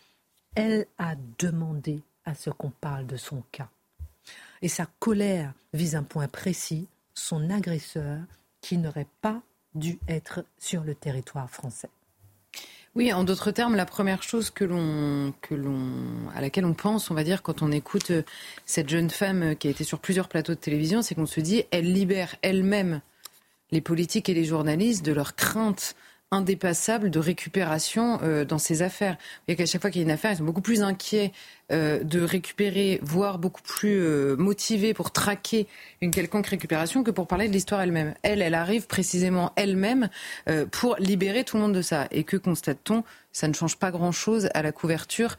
[0.55, 3.69] Elle a demandé à ce qu'on parle de son cas.
[4.61, 8.19] Et sa colère vise un point précis, son agresseur
[8.61, 9.41] qui n'aurait pas
[9.73, 11.89] dû être sur le territoire français.
[12.93, 15.33] Oui, en d'autres termes, la première chose que l'on,
[16.35, 18.23] à laquelle on pense, on va dire, quand on écoute euh,
[18.65, 21.39] cette jeune femme euh, qui a été sur plusieurs plateaux de télévision, c'est qu'on se
[21.39, 22.99] dit, elle libère elle-même
[23.71, 25.95] les politiques et les journalistes de leurs craintes
[26.31, 29.15] indépassables de récupération euh, dans ces affaires.
[29.47, 31.31] Vous qu'à chaque fois qu'il y a une affaire, ils sont beaucoup plus inquiets
[31.71, 35.67] euh, de récupérer, voire beaucoup plus euh, motivée pour traquer
[36.01, 38.13] une quelconque récupération que pour parler de l'histoire elle-même.
[38.23, 40.09] Elle, elle arrive précisément elle-même
[40.49, 42.07] euh, pour libérer tout le monde de ça.
[42.11, 43.03] Et que constate-t-on?
[43.33, 45.37] Ça ne change pas grand-chose à la couverture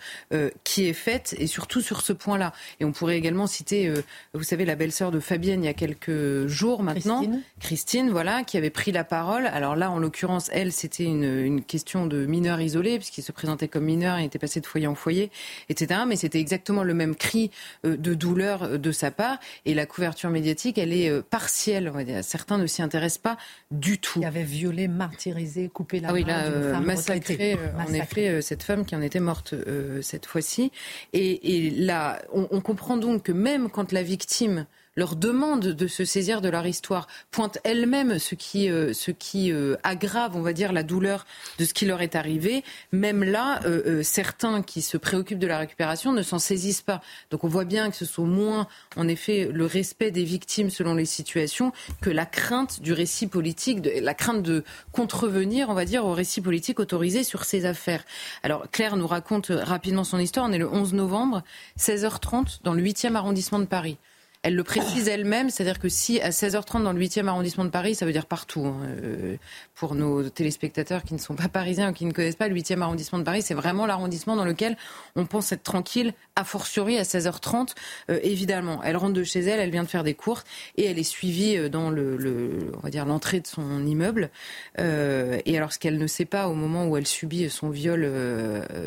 [0.65, 2.55] qui est faite, et surtout sur ce point-là.
[2.81, 3.93] Et on pourrait également citer,
[4.33, 7.43] vous savez, la belle-sœur de Fabienne il y a quelques jours maintenant, Christine.
[7.61, 9.45] Christine, voilà, qui avait pris la parole.
[9.45, 13.69] Alors là, en l'occurrence, elle, c'était une, une, question de mineur isolé, puisqu'il se présentait
[13.69, 15.31] comme mineur, il était passé de foyer en foyer,
[15.69, 16.01] etc.
[16.09, 17.51] Mais c'était exactement le même cri
[17.85, 19.39] euh, de douleur euh, de sa part.
[19.67, 21.93] Et la couverture médiatique, elle est euh, partielle.
[22.23, 23.37] Certains ne s'y intéressent pas
[23.73, 24.21] du tout.
[24.21, 28.95] Il avait violé, martyrisé, coupé la ah oui, main massacré, en effet, cette femme qui
[28.95, 29.55] en était morte
[30.01, 30.71] cette fois-ci.
[31.13, 34.67] Et, là, on comprend donc que même quand la victime
[34.97, 39.51] leur demande de se saisir de leur histoire, pointe elle-même ce qui, euh, ce qui
[39.51, 41.27] euh, aggrave, on va dire, la douleur
[41.59, 42.63] de ce qui leur est arrivé.
[42.93, 47.01] Même là, euh, certains qui se préoccupent de la récupération ne s'en saisissent pas.
[47.31, 50.95] Donc on voit bien que ce sont moins, en effet, le respect des victimes selon
[50.95, 56.05] les situations que la crainte du récit politique, la crainte de contrevenir, on va dire,
[56.05, 58.05] au récit politique autorisé sur ces affaires.
[58.43, 60.47] Alors Claire nous raconte rapidement son histoire.
[60.47, 61.43] On est le 11 novembre,
[61.79, 63.97] 16h30, dans le 8e arrondissement de Paris.
[64.45, 67.95] Elle le précise elle-même, c'est-à-dire que si à 16h30 dans le 8e arrondissement de Paris,
[67.95, 69.37] ça veut dire partout, hein, euh,
[69.77, 72.81] pour nos téléspectateurs qui ne sont pas parisiens ou qui ne connaissent pas le 8e
[72.81, 74.77] arrondissement de Paris, c'est vraiment l'arrondissement dans lequel
[75.15, 77.75] on pense être tranquille, a fortiori à 16h30,
[78.11, 78.81] euh, évidemment.
[78.83, 80.43] Elle rentre de chez elle, elle vient de faire des courses
[80.77, 84.29] et elle est suivie euh, dans le, on va dire l'entrée de son immeuble.
[84.77, 88.11] et alors ce qu'elle ne sait pas au moment où elle subit son viol,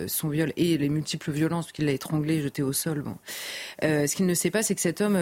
[0.08, 3.03] son viol et les multiples violences qu'il l'a étranglée, jetée au sol.
[3.03, 3.16] Bon.
[3.82, 5.16] ce qu'il ne sait pas, c'est que cet homme,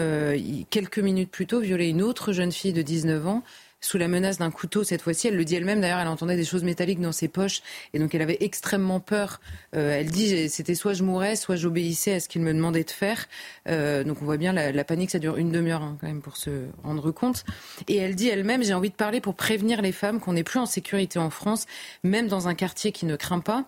[0.70, 3.42] quelques minutes plus tôt, violait une autre jeune fille de 19 ans
[3.84, 5.28] sous la menace d'un couteau cette fois-ci.
[5.28, 7.60] Elle le dit elle-même, d'ailleurs, elle entendait des choses métalliques dans ses poches
[7.92, 9.40] et donc elle avait extrêmement peur.
[9.76, 12.90] Euh, elle dit c'était soit je mourais, soit j'obéissais à ce qu'il me demandait de
[12.90, 13.26] faire.
[13.68, 16.36] Euh, donc on voit bien la, panique, ça dure une demi-heure hein, quand même pour
[16.36, 17.44] se rendre compte.
[17.88, 20.58] Et elle dit elle-même j'ai envie de parler pour prévenir les femmes qu'on n'est plus
[20.58, 21.66] en sécurité en France,
[22.02, 23.66] même dans un quartier qui ne craint pas.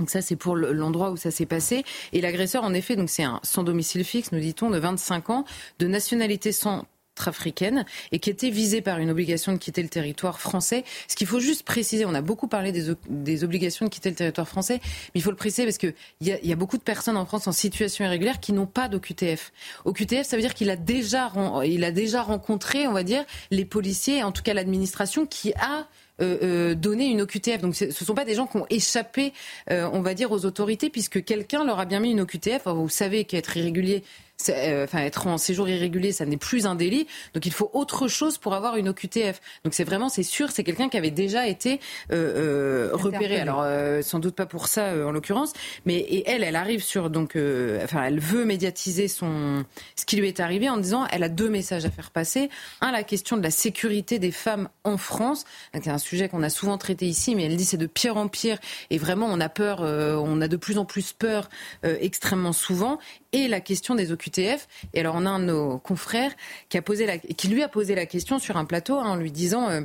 [0.00, 1.84] Donc ça, c'est pour l'endroit où ça s'est passé.
[2.12, 5.44] Et l'agresseur, en effet, donc c'est un sans domicile fixe, nous dit-on, de 25 ans,
[5.78, 6.86] de nationalité sans
[7.28, 10.84] africaine et qui était visée par une obligation de quitter le territoire français.
[11.08, 14.48] Ce qu'il faut juste préciser, on a beaucoup parlé des, obligations de quitter le territoire
[14.48, 17.16] français, mais il faut le préciser parce qu'il y, a, y a beaucoup de personnes
[17.16, 19.52] en France en situation irrégulière qui n'ont pas d'OQTF.
[19.84, 24.22] OQTF, ça veut dire qu'il a déjà, a déjà rencontré, on va dire, les policiers,
[24.22, 25.86] en tout cas l'administration, qui a
[26.20, 27.60] donné une OQTF.
[27.60, 29.32] Donc ce ne sont pas des gens qui ont échappé,
[29.70, 32.66] euh, on va dire, aux autorités, puisque quelqu'un leur a bien mis une OQTF.
[32.66, 34.02] vous savez qu'être irrégulier,
[34.48, 37.06] euh, enfin être en séjour irrégulier, ça n'est plus un délit.
[37.34, 39.40] Donc il faut autre chose pour avoir une OQTF.
[39.64, 41.80] Donc c'est vraiment, c'est sûr, c'est quelqu'un qui avait déjà été
[42.12, 43.40] euh, euh repéré.
[43.40, 45.52] Alors euh, sans doute pas pour ça en l'occurrence,
[45.84, 47.36] mais et elle, elle arrive sur donc,
[47.82, 49.64] enfin elle veut médiatiser son
[49.96, 52.50] ce qui lui est arrivé en disant, elle a deux messages à faire passer.
[52.80, 56.50] Un, la question de la sécurité des femmes en France, c'est un sujet qu'on a
[56.50, 58.58] souvent traité ici, mais elle dit c'est de pire en pire
[58.90, 61.48] et vraiment on a peur, on a de plus en plus peur
[61.82, 62.98] extrêmement souvent
[63.32, 64.68] et la question des OQTF.
[64.94, 66.32] Et alors on a un de nos confrères
[66.68, 69.16] qui, a posé la, qui lui a posé la question sur un plateau hein, en
[69.16, 69.68] lui disant...
[69.70, 69.80] Euh,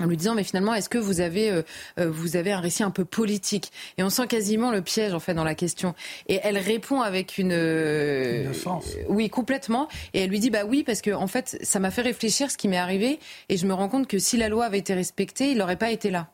[0.00, 1.62] en lui disant mais finalement est-ce que vous avez euh,
[1.98, 3.72] euh, vous avez un récit un peu politique?
[3.96, 5.92] Et on sent quasiment le piège en fait dans la question.
[6.28, 8.94] Et elle répond avec une Innocence.
[9.08, 9.88] oui complètement.
[10.14, 12.56] Et elle lui dit bah oui parce que en fait ça m'a fait réfléchir ce
[12.56, 13.18] qui m'est arrivé.
[13.48, 15.90] Et je me rends compte que si la loi avait été respectée il n'aurait pas
[15.90, 16.28] été là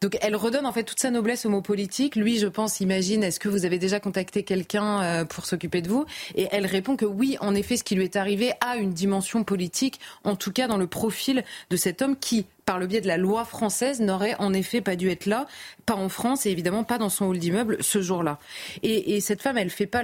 [0.00, 2.14] donc elle redonne en fait toute sa noblesse au mot politique.
[2.14, 5.88] Lui, je pense, imagine, est-ce que vous avez déjà contacté quelqu'un euh, pour s'occuper de
[5.88, 6.06] vous?
[6.36, 9.42] Et elle répond que oui, en effet, ce qui lui est arrivé a une dimension
[9.42, 13.06] politique, en tout cas dans le profil de cet homme qui, par le biais de
[13.06, 15.46] la loi française, n'aurait en effet pas dû être là,
[15.86, 18.38] pas en France et évidemment pas dans son hall d'immeuble ce jour-là.
[18.82, 20.02] Et, cette femme, elle fait pas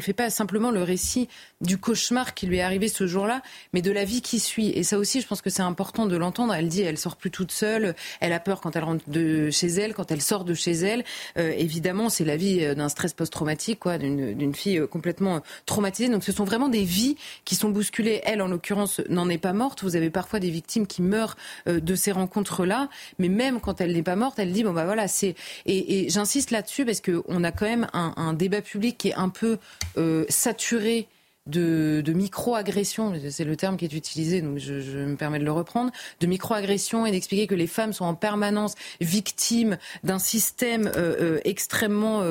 [0.00, 1.30] fait pas simplement le récit
[1.62, 3.40] du cauchemar qui lui est arrivé ce jour-là,
[3.72, 4.68] mais de la vie qui suit.
[4.68, 6.52] Et ça aussi, je pense que c'est important de l'entendre.
[6.52, 9.68] Elle dit, elle sort plus toute seule, elle a peur quand elle rentre de chez
[9.68, 11.04] elle, quand elle sort de chez elle.
[11.38, 16.10] Euh, évidemment, c'est la vie euh, d'un stress post-traumatique, quoi, d'une fille euh, complètement traumatisée.
[16.10, 18.20] Donc, ce sont vraiment des vies qui sont bousculées.
[18.24, 19.82] Elle, en l'occurrence, n'en est pas morte.
[19.82, 21.36] Vous avez parfois des victimes qui meurent
[21.66, 22.88] de ces rencontres-là,
[23.18, 25.34] mais même quand elle n'est pas morte, elle dit bon bah voilà c'est
[25.66, 29.28] et, j'insiste là-dessus parce que on a quand même un, débat public qui est un
[29.28, 29.58] peu
[29.96, 31.08] euh, saturé
[31.46, 35.52] de, de micro-agression, c'est le terme qui est utilisé, donc je, me permets de le
[35.52, 41.16] reprendre, de micro-agression et d'expliquer que les femmes sont en permanence victimes d'un système euh,
[41.20, 42.22] euh, extrêmement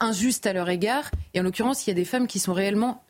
[0.00, 1.10] injuste à leur égard.
[1.32, 3.02] Et en l'occurrence, il y a des femmes qui sont réellement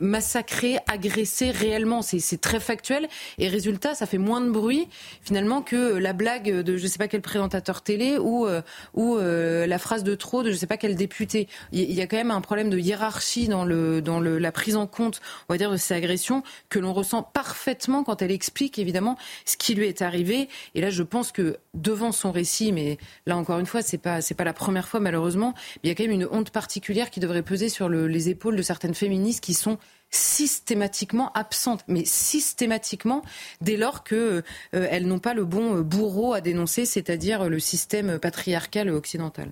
[0.00, 2.02] massacrées, agressées réellement.
[2.02, 3.08] C'est très factuel.
[3.38, 4.88] Et résultat, ça fait moins de bruit
[5.22, 8.46] finalement que la blague de je ne sais pas quel présentateur télé ou,
[8.94, 11.48] ou la phrase de trop de je ne sais pas quel député.
[11.72, 14.76] Il y a quand même un problème de hiérarchie dans, le, dans le, la prise
[14.76, 18.78] en compte, on va dire, de ces agressions que l'on ressent parfaitement quand elle explique
[18.78, 20.48] évidemment ce qui lui est arrivé.
[20.74, 24.20] Et là, je pense que devant son récit, mais là encore une fois, c'est pas
[24.36, 27.42] pas la première fois malheureusement, il y a quand même une honte particulière qui devrait
[27.42, 29.78] peser sur les épaules de certaines féministes qui sont
[30.10, 33.22] systématiquement absentes, mais systématiquement
[33.60, 34.44] dès lors qu'elles
[34.74, 39.50] euh, n'ont pas le bon euh, bourreau à dénoncer, c'est-à-dire le système patriarcal occidental.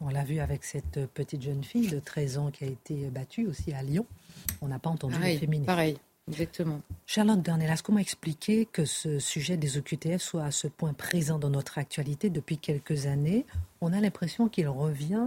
[0.00, 3.48] On l'a vu avec cette petite jeune fille de 13 ans qui a été battue
[3.48, 4.06] aussi à Lyon.
[4.60, 5.66] On n'a pas entendu pareil, les féministes.
[5.66, 6.80] Pareil, exactement.
[7.04, 11.50] Charlotte Dornelas, comment expliquer que ce sujet des OQTF soit à ce point présent dans
[11.50, 13.44] notre actualité depuis quelques années?
[13.80, 15.26] On a l'impression qu'il revient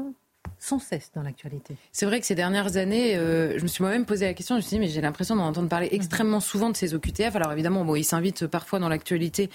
[0.61, 1.75] sans cesse dans l'actualité.
[1.91, 4.57] C'est vrai que ces dernières années, euh, je me suis moi-même posé la question, je
[4.57, 7.35] me suis dit, mais j'ai l'impression d'en entendre parler extrêmement souvent de ces OQTF.
[7.35, 9.49] Alors évidemment, bon, ils s'invitent parfois dans l'actualité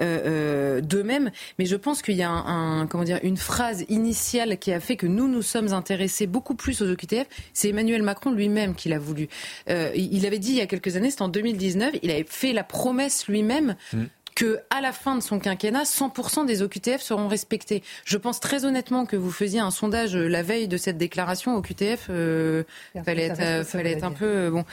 [0.00, 4.58] euh, euh, d'eux-mêmes, mais je pense qu'il y a un, comment dire, une phrase initiale
[4.58, 7.26] qui a fait que nous nous sommes intéressés beaucoup plus aux OQTF.
[7.54, 9.28] C'est Emmanuel Macron lui-même qui l'a voulu.
[9.66, 12.64] il avait dit il y a quelques années, c'était en 2019, il avait fait la
[12.64, 13.76] promesse lui-même.
[14.34, 17.82] Que à la fin de son quinquennat, 100% des OQTF seront respectés.
[18.04, 21.62] Je pense très honnêtement que vous faisiez un sondage la veille de cette déclaration au
[21.62, 22.06] QTF.
[22.10, 22.64] Euh,
[23.04, 24.64] fallait être, fallait être un peu, bon,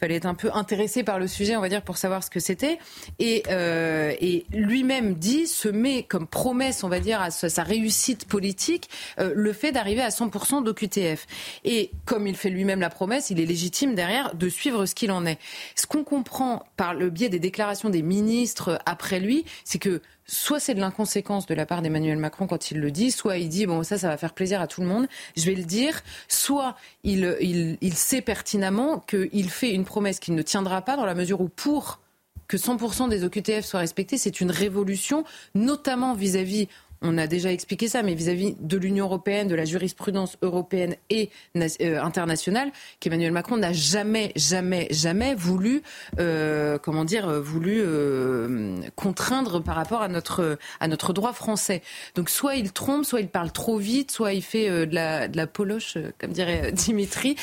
[0.00, 2.40] fallait être un peu intéressé par le sujet, on va dire, pour savoir ce que
[2.40, 2.78] c'était.
[3.18, 8.26] Et, euh, et lui-même dit, se met comme promesse, on va dire, à sa, réussite
[8.26, 11.26] politique, euh, le fait d'arriver à 100% d'OQTF.
[11.64, 15.12] Et comme il fait lui-même la promesse, il est légitime derrière de suivre ce qu'il
[15.12, 15.38] en est.
[15.76, 20.60] Ce qu'on comprend par le biais des déclarations des ministres après lui, c'est que soit
[20.60, 23.66] c'est de l'inconséquence de la part d'Emmanuel Macron quand il le dit, soit il dit
[23.66, 26.76] bon ça ça va faire plaisir à tout le monde, je vais le dire, soit
[27.02, 31.14] il, il, il sait pertinemment qu'il fait une promesse qu'il ne tiendra pas dans la
[31.14, 32.00] mesure où pour
[32.48, 35.24] que 100% des OQTF soient respectés, c'est une révolution,
[35.54, 36.68] notamment vis-à-vis
[37.04, 41.30] on a déjà expliqué ça, mais vis-à-vis de l'Union européenne, de la jurisprudence européenne et
[41.56, 45.82] euh, internationale, qu'Emmanuel Macron n'a jamais, jamais, jamais voulu,
[46.18, 51.82] euh, comment dire, voulu euh, contraindre par rapport à notre droit français.
[52.14, 55.36] Donc soit il trompe, soit il parle trop vite, soit il fait de la de
[55.36, 57.36] la poloche, comme dirait Dimitri,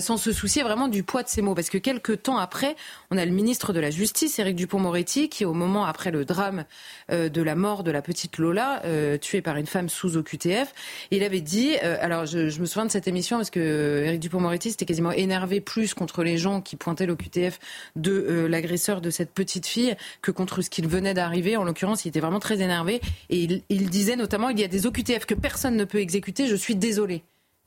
[0.00, 1.54] sans se soucier vraiment du poids de ses mots.
[1.54, 2.76] Parce que quelques temps après,
[3.10, 6.64] on a le ministre de la Justice, Éric Dupont-Moretti, qui au moment après le drame
[7.10, 8.82] de la mort de la petite Lola
[9.16, 10.74] tué par une femme sous OQTF.
[11.10, 14.18] il avait dit, euh, alors je, me souviens de cette émission parce que Eric euh,
[14.18, 17.58] Dupond-Moretti s'était quasiment énervé plus contre les gens qui pointaient l'OQTF
[17.96, 21.56] de l'agresseur de cette petite fille que contre ce qu'il venait d'arriver.
[21.56, 23.00] En l'occurrence, il était vraiment très énervé
[23.30, 26.46] et il, il disait notamment il y a des OQTF que personne ne peut exécuter.
[26.46, 27.22] Je suis désolé.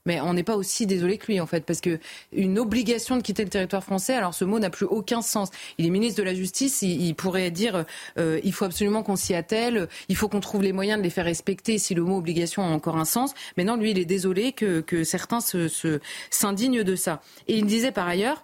[0.06, 1.99] Mais on n'est pas aussi désolé que lui, en fait, parce que
[2.32, 5.49] une obligation de quitter le territoire français, alors ce mot n'a plus aucun sens.
[5.78, 7.86] Il est ministre de la Justice, il, pourrait dire
[8.18, 11.10] euh, il faut absolument qu'on s'y attelle, il faut qu'on trouve les moyens de les
[11.10, 13.34] faire respecter si le mot obligation a encore un sens.
[13.58, 17.22] Mais non, lui, il est désolé que, que certains s'indignent se, de ça.
[17.47, 18.43] Et il disait par ailleurs,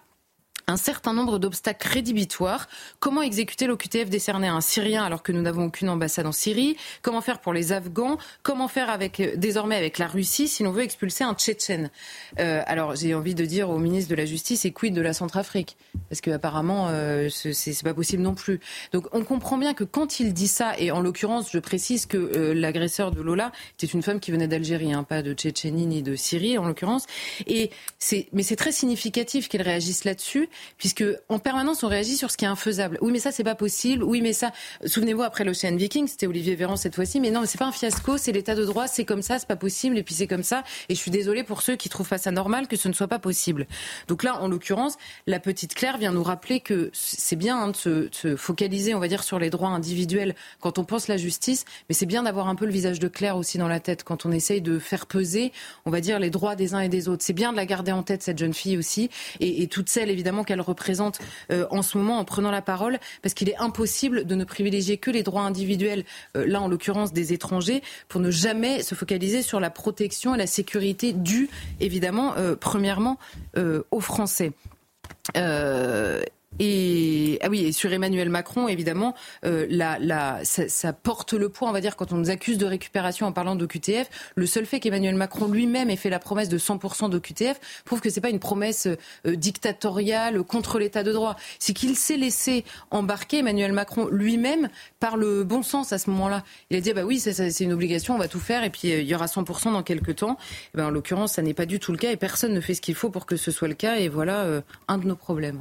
[0.68, 2.68] un certain nombre d'obstacles rédhibitoires.
[3.00, 6.76] Comment exécuter l'OQTF décerné à un Syrien alors que nous n'avons aucune ambassade en Syrie?
[7.02, 8.18] Comment faire pour les Afghans?
[8.42, 11.90] Comment faire avec, désormais avec la Russie si l'on veut expulser un Tchétchène?
[12.38, 15.14] Euh, Alors j'ai envie de dire au ministre de la Justice et quid de la
[15.14, 15.78] Centrafrique?
[16.10, 18.60] Parce qu'apparemment euh, c'est pas possible non plus.
[18.92, 22.18] Donc on comprend bien que quand il dit ça, et en l'occurrence je précise que
[22.18, 26.02] euh, l'agresseur de Lola était une femme qui venait d'Algérie, hein, pas de Tchétchénie ni
[26.02, 27.06] de Syrie en l'occurrence.
[27.48, 32.44] Mais c'est très significatif qu'il réagisse là-dessus puisque en permanence on réagit sur ce qui
[32.44, 32.98] est infaisable.
[33.00, 34.02] Oui, mais ça c'est pas possible.
[34.02, 34.52] Oui, mais ça.
[34.84, 37.20] Souvenez-vous après l'Ocean Viking, c'était Olivier Véran cette fois-ci.
[37.20, 39.48] Mais non, mais c'est pas un fiasco, c'est l'état de droit, c'est comme ça, c'est
[39.48, 39.98] pas possible.
[39.98, 40.64] Et puis c'est comme ça.
[40.88, 43.08] Et je suis désolée pour ceux qui trouvent pas ça normal que ce ne soit
[43.08, 43.66] pas possible.
[44.08, 44.96] Donc là, en l'occurrence,
[45.26, 49.00] la petite Claire vient nous rappeler que c'est bien hein, de, se, se, focaliser, on
[49.00, 52.48] va dire, sur les droits individuels quand on pense la justice, mais c'est bien d'avoir
[52.48, 55.06] un peu le visage de Claire aussi dans la tête quand on essaye de faire
[55.06, 55.52] peser,
[55.84, 57.22] on va dire, les droits des uns et des autres.
[57.24, 60.44] C'est bien de la garder en tête cette jeune fille aussi, et toutes celles évidemment
[60.48, 61.20] qu'elle représente
[61.52, 64.96] euh, en ce moment en prenant la parole, parce qu'il est impossible de ne privilégier
[64.96, 66.04] que les droits individuels,
[66.36, 70.38] euh, là en l'occurrence des étrangers, pour ne jamais se focaliser sur la protection et
[70.38, 73.18] la sécurité due, évidemment, euh, premièrement,
[73.90, 74.52] aux Français.
[76.60, 81.80] Et ah oui, sur Emmanuel Macron, évidemment, euh, la, ça, porte le poids, on va
[81.80, 84.08] dire, quand on nous accuse de récupération en parlant d'OQTF.
[84.34, 88.10] Le seul fait qu'Emmanuel Macron lui-même ait fait la promesse de 100% d'OQTF prouve que
[88.10, 88.88] c'est pas une promesse
[89.26, 91.36] euh, dictatoriale contre l'État de droit.
[91.60, 94.68] C'est qu'il s'est laissé embarquer Emmanuel Macron lui-même
[94.98, 96.42] par le bon sens à ce moment-là.
[96.70, 98.92] Il a dit ah bah oui, c'est une obligation, on va tout faire, et puis
[98.92, 100.36] euh, il y aura 100% dans quelques temps.
[100.74, 102.74] Et ben, en l'occurrence, ça n'est pas du tout le cas, et personne ne fait
[102.74, 103.96] ce qu'il faut pour que ce soit le cas.
[103.98, 105.58] Et voilà un de nos problèmes.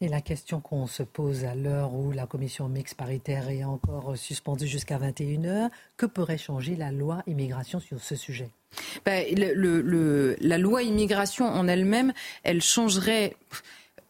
[0.00, 4.16] Et la question qu'on se pose à l'heure où la commission mixte paritaire est encore
[4.16, 8.50] suspendue jusqu'à 21h, que pourrait changer la loi immigration sur ce sujet?
[9.04, 9.26] Ben,
[10.40, 12.12] La loi immigration en elle-même,
[12.44, 13.34] elle changerait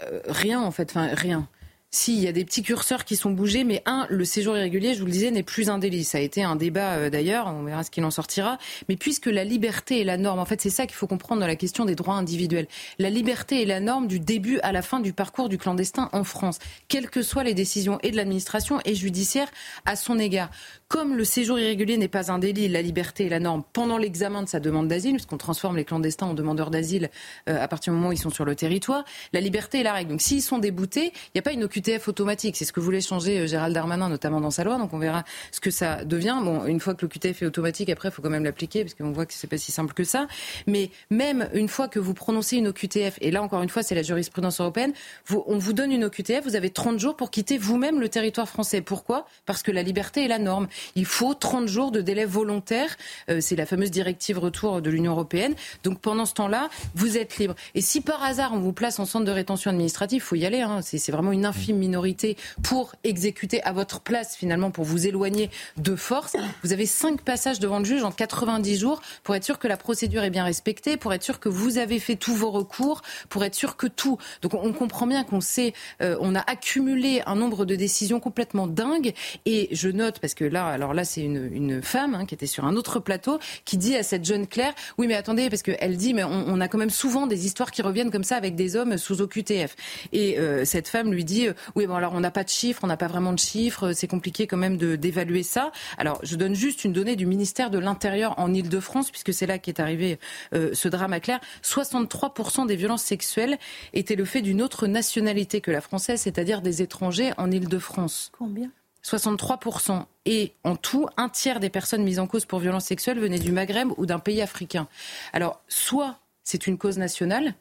[0.03, 1.49] euh, rien en fait, enfin rien.
[1.91, 4.93] Si, il y a des petits curseurs qui sont bougés, mais un, le séjour irrégulier,
[4.93, 6.05] je vous le disais, n'est plus un délit.
[6.05, 8.59] Ça a été un débat euh, d'ailleurs, on verra ce qu'il en sortira.
[8.91, 11.47] Mais puisque la liberté est la norme, en fait, c'est ça qu'il faut comprendre dans
[11.47, 12.67] la question des droits individuels.
[12.99, 16.25] La liberté est la norme du début à la fin du parcours du clandestin en
[16.25, 16.59] France,
[16.89, 19.49] quelles que soient les décisions et de l'administration et judiciaire
[19.87, 20.51] à son égard.
[20.89, 24.43] Comme le séjour irrégulier n'est pas un délit, la liberté est la norme pendant l'examen
[24.43, 27.11] de sa demande d'asile, puisqu'on transforme les clandestins en demandeurs d'asile
[27.47, 29.93] euh, à partir du moment où ils sont sur le territoire, la liberté est la
[29.93, 30.13] règle.
[30.13, 32.57] Donc s'ils sont déboutés, il n'y a pas une OQTF automatique.
[32.57, 34.79] C'est ce que voulait changer euh, Gérald Darmanin, notamment dans sa loi.
[34.79, 36.39] Donc on verra ce que ça devient.
[36.43, 39.13] Bon, une fois que l'OQTF est automatique, après, il faut quand même l'appliquer, parce qu'on
[39.13, 40.27] voit que c'est pas si simple que ça.
[40.67, 43.95] Mais même une fois que vous prononcez une OQTF, et là encore une fois, c'est
[43.95, 44.95] la jurisprudence européenne,
[45.35, 48.81] on vous donne une OQTF, vous avez 30 jours pour quitter vous-même le territoire français.
[48.81, 49.27] Pourquoi?
[49.45, 52.97] Parce que la liberté est la norme il faut 30 jours de délai volontaire.
[53.31, 55.55] Euh, c'est la fameuse directive retour de l'Union européenne.
[55.85, 57.55] Donc pendant ce temps-là, vous êtes libre.
[57.75, 60.47] Et si par hasard on vous place en centre de rétention administrative, il faut y
[60.47, 60.61] aller.
[60.61, 60.81] Hein.
[60.83, 65.97] C'est vraiment une infime minorité pour exécuter à votre place, finalement, pour vous éloigner de
[65.97, 66.37] force.
[66.63, 69.77] Vous avez cinq passages devant le juge en 90 jours pour être sûr que la
[69.77, 73.45] procédure est bien respectée, pour être sûr que vous avez fait tous vos recours, pour
[73.45, 74.19] être sûr que tout.
[74.43, 75.73] Donc on comprend bien qu'on sait,
[76.03, 79.15] euh, on a accumulé un nombre de décisions complètement dingues.
[79.47, 82.47] Et je note, parce que là, alors là, c'est une, une femme hein, qui était
[82.47, 85.97] sur un autre plateau, qui dit à cette jeune Claire, oui, mais attendez, parce qu'elle
[85.97, 88.55] dit, mais on, on, a quand même souvent des histoires qui reviennent comme ça avec
[88.55, 89.77] des hommes sous OQTF.
[90.13, 92.87] Et euh, cette femme lui dit, oui, bon alors on n'a pas de chiffres, on
[92.87, 95.73] n'a pas vraiment de chiffres, c'est compliqué quand même d'évaluer ça.
[95.97, 99.59] Alors je donne juste une donnée du ministère de l'Intérieur en Ile-de-France, puisque c'est là
[99.59, 100.19] qu'est arrivé
[100.55, 101.41] euh, ce drame à Claire.
[101.63, 103.59] 63% des violences sexuelles
[103.93, 108.31] étaient le fait d'une autre nationalité que la française, c'est-à-dire des étrangers en Ile-de-France.
[108.39, 108.71] Combien?
[109.05, 110.05] 63%.
[110.27, 113.53] Et en tout, un tiers des personnes mises en cause pour violences sexuelles venaient du
[113.53, 114.89] Maghreb ou d'un pays africain.
[115.33, 117.55] Alors, soit c'est une cause nationale,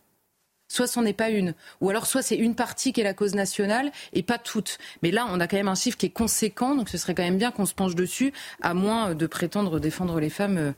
[0.68, 1.54] soit ce n'est pas une.
[1.82, 4.78] Ou alors soit c'est une partie qui est la cause nationale et pas toute.
[5.02, 7.24] Mais là, on a quand même un chiffre qui est conséquent, donc ce serait quand
[7.24, 10.72] même bien qu'on se penche dessus, à moins de prétendre défendre les femmes euh,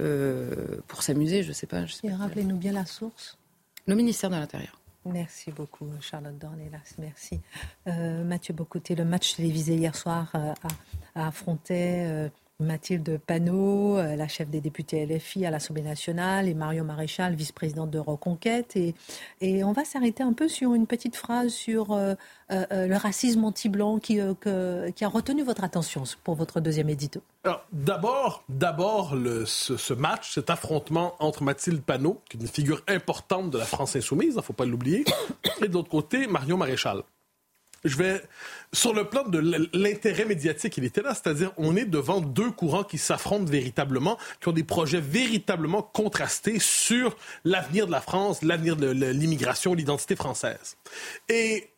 [0.00, 1.86] euh pour s'amuser, je ne sais pas.
[1.86, 2.16] Je sais pas.
[2.16, 3.36] Rappelez-nous bien la source.
[3.86, 4.81] Le ministère de l'Intérieur.
[5.04, 6.94] Merci beaucoup, Charlotte Dornelas.
[6.98, 7.40] Merci.
[7.88, 10.52] Euh, Mathieu Bocoté, le match télévisé hier soir euh,
[11.14, 12.28] a, a affronté euh,
[12.62, 17.90] Mathilde Panot, euh, la chef des députés LFI à l'Assemblée nationale, et Marion Maréchal, vice-présidente
[17.90, 18.76] de Reconquête.
[18.76, 18.94] Et,
[19.64, 22.14] on va s'arrêter un peu sur une petite phrase sur euh,
[22.50, 27.22] euh, le racisme anti-blanc qui, a retenu votre attention pour votre deuxième édito.
[27.72, 29.14] D'abord, d'abord
[29.46, 33.96] ce, match, cet affrontement entre Mathilde Panot, qui est une figure importante de la France
[33.96, 35.04] insoumise, il ne faut pas l'oublier,
[35.62, 37.02] et de l'autre côté, Marion Maréchal
[37.84, 38.22] je vais
[38.72, 39.38] sur le plan de
[39.72, 44.48] l'intérêt médiatique, il était là, c'est-à-dire on est devant deux courants qui s'affrontent véritablement, qui
[44.48, 50.76] ont des projets véritablement contrastés sur l'avenir de la France, l'avenir de l'immigration, l'identité française.
[51.28, 51.68] Et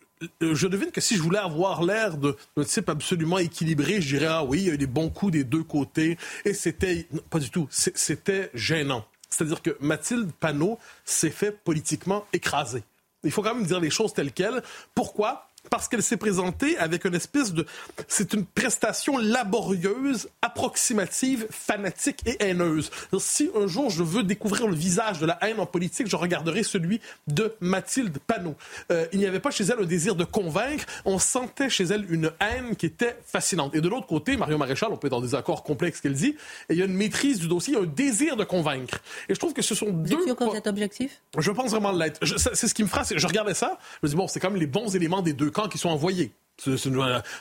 [0.43, 4.27] euh, je devine que si je voulais avoir l'air d'un type absolument équilibré, je dirais
[4.31, 7.39] ah oui, il y a eu des bons coups des deux côtés et c'était pas
[7.39, 9.05] du tout, c'était gênant.
[9.31, 12.85] C'est-à-dire que Mathilde Panot s'est fait politiquement écraser.
[13.25, 14.63] Il faut quand même dire les choses telles quelles.
[14.95, 15.51] Pourquoi?
[15.71, 17.67] Parce qu'elle s'est présentée avec une espèce de...
[18.09, 22.91] C'est une prestation laborieuse, approximative, fanatique et haineuse.
[23.19, 26.63] Si un jour je veux découvrir le visage de la haine en politique, je regarderai
[26.63, 28.55] celui de Mathilde Panot.
[28.91, 32.07] Euh, il n'y avait pas chez elle un désir de convaincre, on sentait chez elle
[32.13, 33.75] une haine qui était fascinante.
[33.75, 36.37] Et de l'autre côté, Mario Maréchal, on peut être en désaccord complexe qu'elle dit,
[36.69, 38.99] et il y a une maîtrise du dossier, un désir de convaincre.
[39.29, 40.17] Et je trouve que ce sont deux...
[40.17, 41.21] Vous êtes cet objectif?
[41.39, 42.21] Je pense vraiment l'être.
[42.55, 43.07] C'est ce qui me frappe.
[43.17, 45.51] Je regardais ça, je me dis, bon, c'est quand même les bons éléments des deux
[45.55, 46.33] camps qui sont envoyés.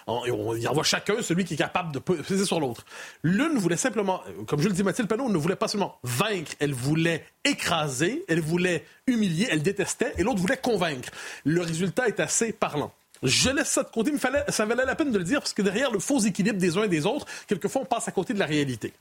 [0.07, 2.85] on, y envoie chacun celui qui est capable de peser sur l'autre.
[3.23, 6.73] L'une voulait simplement, comme je le dis, Mathilde Panot ne voulait pas seulement vaincre, elle
[6.73, 11.09] voulait écraser, elle voulait humilier, elle détestait, et l'autre voulait convaincre.
[11.43, 12.93] Le résultat est assez parlant.
[13.23, 15.61] Je laisse ça de côté, mais ça valait la peine de le dire, parce que
[15.61, 18.39] derrière le faux équilibre des uns et des autres, quelquefois on passe à côté de
[18.39, 18.93] la réalité.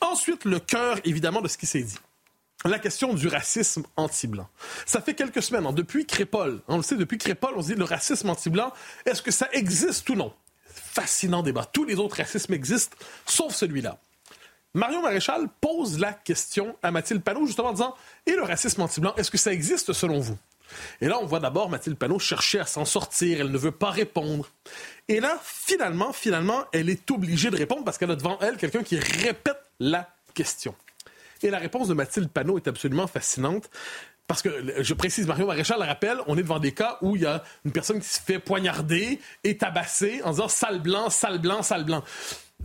[0.00, 1.96] Ensuite, le cœur, évidemment, de ce qui s'est dit
[2.64, 4.48] la question du racisme anti-blanc.
[4.86, 7.74] Ça fait quelques semaines, hein, depuis Crépol, on le sait, depuis Crépol, on se dit
[7.74, 8.72] le racisme anti-blanc,
[9.04, 10.32] est-ce que ça existe ou non?
[10.66, 11.64] Fascinant débat.
[11.70, 12.96] Tous les autres racismes existent,
[13.26, 13.98] sauf celui-là.
[14.74, 17.94] Marion Maréchal pose la question à Mathilde Panot, justement en disant
[18.26, 20.36] Et le racisme anti-blanc, est-ce que ça existe selon vous
[21.00, 23.90] Et là, on voit d'abord Mathilde Panot chercher à s'en sortir, elle ne veut pas
[23.90, 24.50] répondre.
[25.08, 28.82] Et là, finalement, finalement, elle est obligée de répondre parce qu'elle a devant elle quelqu'un
[28.82, 30.74] qui répète la question.
[31.42, 33.70] Et la réponse de Mathilde Panot est absolument fascinante.
[34.26, 37.22] Parce que, je précise, Mario Maréchal le rappelle, on est devant des cas où il
[37.22, 41.38] y a une personne qui se fait poignarder et tabasser en disant sale blanc, sale
[41.38, 42.02] blanc, sale blanc.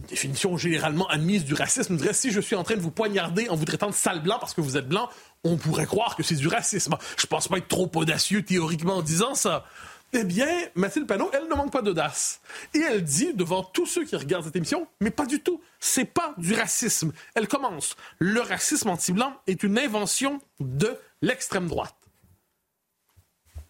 [0.10, 3.56] définition généralement admise du racisme dirait si je suis en train de vous poignarder en
[3.56, 5.08] vous traitant de sale blanc parce que vous êtes blanc,
[5.44, 6.96] on pourrait croire que c'est du racisme.
[7.16, 9.66] Je pense pas être trop audacieux théoriquement en disant ça.
[10.14, 12.42] Eh bien, Mathilde Panot, elle ne manque pas d'audace.
[12.74, 15.62] Et elle dit devant tous ceux qui regardent cette émission, mais pas du tout.
[15.80, 17.14] C'est pas du racisme.
[17.34, 17.96] Elle commence.
[18.20, 21.96] Le racisme anti-blanc est une invention de l'extrême droite.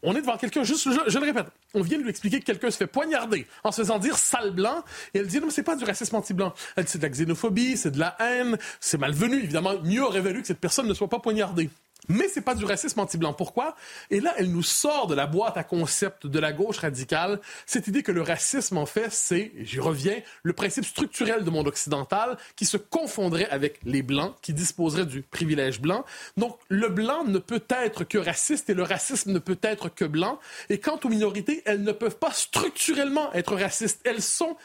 [0.03, 2.71] On est devant quelqu'un, juste, je, le répète, on vient de lui expliquer que quelqu'un
[2.71, 4.83] se fait poignarder en se faisant dire sale blanc,
[5.13, 6.55] et elle dit non, mais c'est pas du racisme anti-blanc.
[6.75, 9.37] Elle dit c'est de la xénophobie, c'est de la haine, c'est malvenu.
[9.43, 11.69] Évidemment, mieux aurait valu que cette personne ne soit pas poignardée.
[12.09, 13.33] Mais c'est pas du racisme anti-blanc.
[13.33, 13.75] Pourquoi?
[14.09, 17.87] Et là, elle nous sort de la boîte à concept de la gauche radicale cette
[17.87, 22.37] idée que le racisme, en fait, c'est, j'y reviens, le principe structurel du monde occidental
[22.55, 26.03] qui se confondrait avec les blancs, qui disposeraient du privilège blanc.
[26.37, 30.05] Donc, le blanc ne peut être que raciste et le racisme ne peut être que
[30.05, 30.39] blanc.
[30.69, 34.01] Et quant aux minorités, elles ne peuvent pas structurellement être racistes.
[34.03, 34.57] Elles sont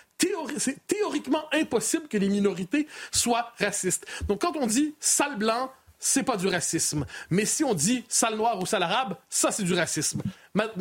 [0.86, 4.06] théoriquement impossible que les minorités soient racistes.
[4.26, 7.06] Donc, quand on dit sale blanc, c'est pas du racisme.
[7.30, 10.22] Mais si on dit sale noir ou sale arabe, ça, c'est du racisme.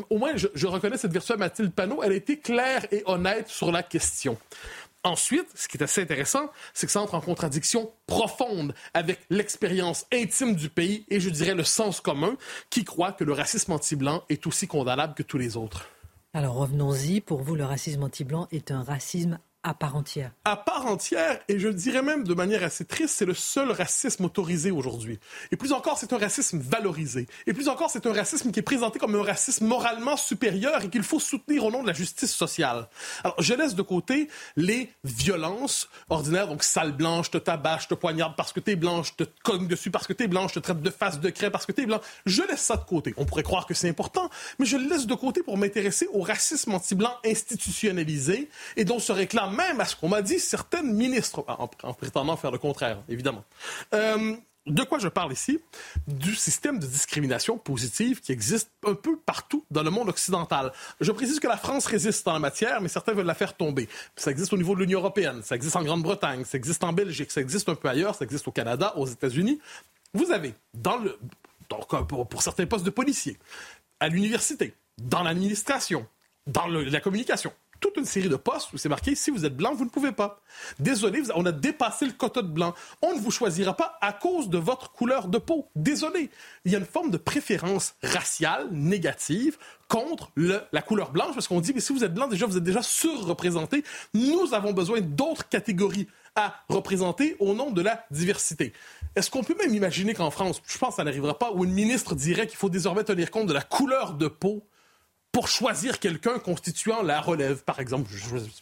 [0.09, 2.03] au moins, je, reconnais cette vertu Mathilde Panot.
[2.03, 4.38] Elle a été claire et honnête sur la question.
[5.03, 10.07] Ensuite, ce qui est assez intéressant, c'est que ça entre en contradiction profonde avec l'expérience
[10.11, 12.36] intime du pays et je dirais le sens commun
[12.72, 15.86] qui croit que le racisme anti-blanc est aussi condamnable que tous les autres.
[16.34, 20.32] Alors revenons-y, pour vous, le racisme anti-blanc est un racisme à part entière.
[20.45, 24.26] À part entière, et je dirais même de manière assez triste, c'est le seul racisme
[24.26, 25.20] autorisé aujourd'hui.
[25.51, 27.26] Et plus encore, c'est un racisme valorisé.
[27.47, 30.89] Et plus encore, c'est un racisme qui est présenté comme un racisme moralement supérieur et
[30.89, 32.88] qu'il faut soutenir au nom de la justice sociale.
[33.24, 38.36] Alors, je laisse de côté les violences ordinaires, donc sale blanche, te tabache, te poignarde
[38.38, 41.20] parce que t'es blanche, te cogne dessus parce que t'es blanche, te traite de face
[41.20, 42.01] de craie parce que t'es blanc.
[42.28, 43.16] Je laisse ça de côté.
[43.18, 46.22] On pourrait croire que c'est important, mais je le laisse de côté pour m'intéresser au
[46.22, 48.47] racisme anti-blanc institutionnalisé
[48.78, 52.51] et dont se réclame même à ce qu'on m'a dit certaines ministres, en, prétendant faire
[52.51, 53.43] le contraire, évidemment.
[53.93, 54.36] Euh,
[54.68, 55.60] de quoi je parle ici?
[56.08, 60.72] Du système de discrimination positive qui existe un peu partout dans le monde occidental.
[60.99, 63.88] Je précise que la France résiste en la matière, mais certains veulent la faire tomber.
[64.16, 67.32] Ça existe au niveau de l'Union européenne, ça existe en Grande-Bretagne, ça existe en Belgique,
[67.32, 69.60] ça existe un peu ailleurs, ça existe au Canada, aux États-Unis.
[70.14, 70.99] Vous avez, dans
[71.68, 73.38] pour, pour certains postes de policiers,
[73.99, 76.08] à l'université, dans l'administration,
[76.47, 77.51] dans la communication,
[77.86, 80.11] toute une série de postes où c'est marqué si vous êtes blanc, vous ne pouvez
[80.11, 80.41] pas.
[80.79, 82.73] Désolé, on a dépassé le quota de blanc.
[83.01, 85.69] On ne vous choisira pas à cause de votre couleur de peau.
[85.75, 86.31] Désolé.
[86.65, 89.57] Il y a une forme de préférence raciale négative
[89.88, 90.31] contre
[90.71, 92.81] la couleur blanche parce qu'on dit mais si vous êtes blanc déjà vous êtes déjà
[92.81, 93.83] surreprésenté.
[94.15, 98.73] Nous avons besoin d'autres catégories à représenter au nom de la diversité.
[99.15, 101.71] Est-ce qu'on peut même imaginer qu'en France, je pense que ça n'arrivera pas, où une
[101.71, 104.65] ministre dirait qu'il faut désormais tenir compte de la couleur de peau
[105.36, 108.09] pour choisir quelqu'un constituant la relève, par exemple,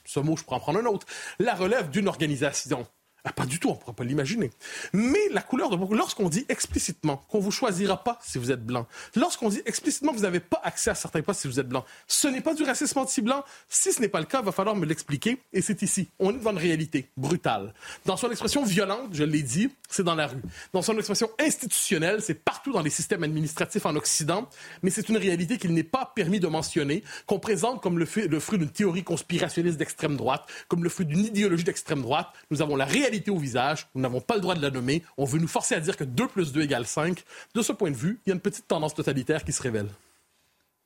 [0.06, 1.06] ce mot, je pourrais en prendre un autre,
[1.38, 2.88] la relève d'une organisation.
[3.26, 4.52] Ah, pas du tout, on ne pourrait pas l'imaginer.
[4.92, 8.86] Mais la couleur de lorsqu'on dit explicitement qu'on vous choisira pas si vous êtes blanc,
[9.16, 11.86] lorsqu'on dit explicitement que vous n'avez pas accès à certains postes si vous êtes blanc,
[12.08, 13.46] ce n'est pas du racisme anti-blanc.
[13.70, 15.42] Si ce n'est pas le cas, il va falloir me l'expliquer.
[15.54, 16.10] Et c'est ici.
[16.20, 17.74] On est devant une réalité brutale.
[18.06, 20.42] Dans son expression violente, je l'ai dit, c'est dans la rue.
[20.74, 24.50] Dans son expression institutionnelle, c'est partout dans les systèmes administratifs en Occident.
[24.82, 28.58] Mais c'est une réalité qu'il n'est pas permis de mentionner, qu'on présente comme le fruit
[28.58, 32.28] d'une théorie conspirationniste d'extrême droite, comme le fruit d'une idéologie d'extrême droite.
[32.52, 35.26] Nous avons la réalité au visage, nous n'avons pas le droit de la nommer, on
[35.26, 37.24] veut nous forcer à dire que 2 plus 2 égale 5.
[37.54, 39.88] De ce point de vue, il y a une petite tendance totalitaire qui se révèle.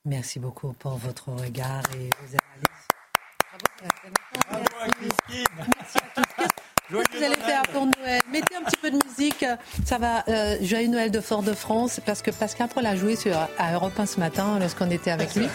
[0.04, 2.68] Merci beaucoup pour votre regard et vos analyses.
[6.90, 8.22] Qu'est-ce que vous allez faire pour Noël?
[8.30, 9.44] Mettez un petit peu de musique.
[9.84, 10.24] Ça va.
[10.28, 14.06] Euh, joyeux Noël de Fort-de-France parce que Pascal Paul a joué sur, à Europe 1
[14.06, 15.48] ce matin lorsqu'on était avec lui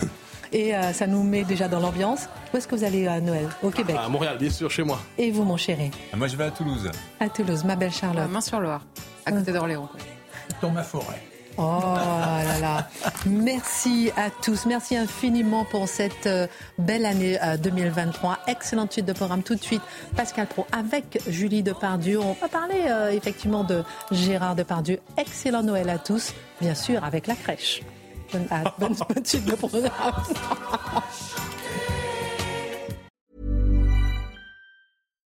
[0.54, 2.30] et euh, ça nous met déjà dans l'ambiance.
[2.54, 3.50] Où est-ce que vous allez à Noël?
[3.64, 5.00] Au Québec À Montréal, bien sûr, chez moi.
[5.18, 5.92] Et vous, mon chéri?
[6.14, 6.90] Ah, Moi, je vais à Toulouse.
[7.20, 8.30] À Toulouse, ma belle Charlotte.
[8.30, 8.82] Main sur Loire,
[9.26, 9.90] à côté d'Orléans.
[10.62, 11.22] Dans ma forêt.
[11.56, 12.88] Oh là là.
[13.28, 14.66] Merci à tous.
[14.66, 16.48] Merci infiniment pour cette euh,
[16.80, 18.32] belle année 2023.
[18.32, 19.84] Euh, Excellente suite de programme tout de suite.
[20.16, 22.20] Pascal Pro avec Julie Depardieu.
[22.20, 25.00] On va parler effectivement de Gérard Depardieu.
[25.16, 26.34] Excellent Noël à tous.
[26.60, 27.82] Bien sûr, avec la crèche.
[28.40, 29.70] men, er, men, men tynne på.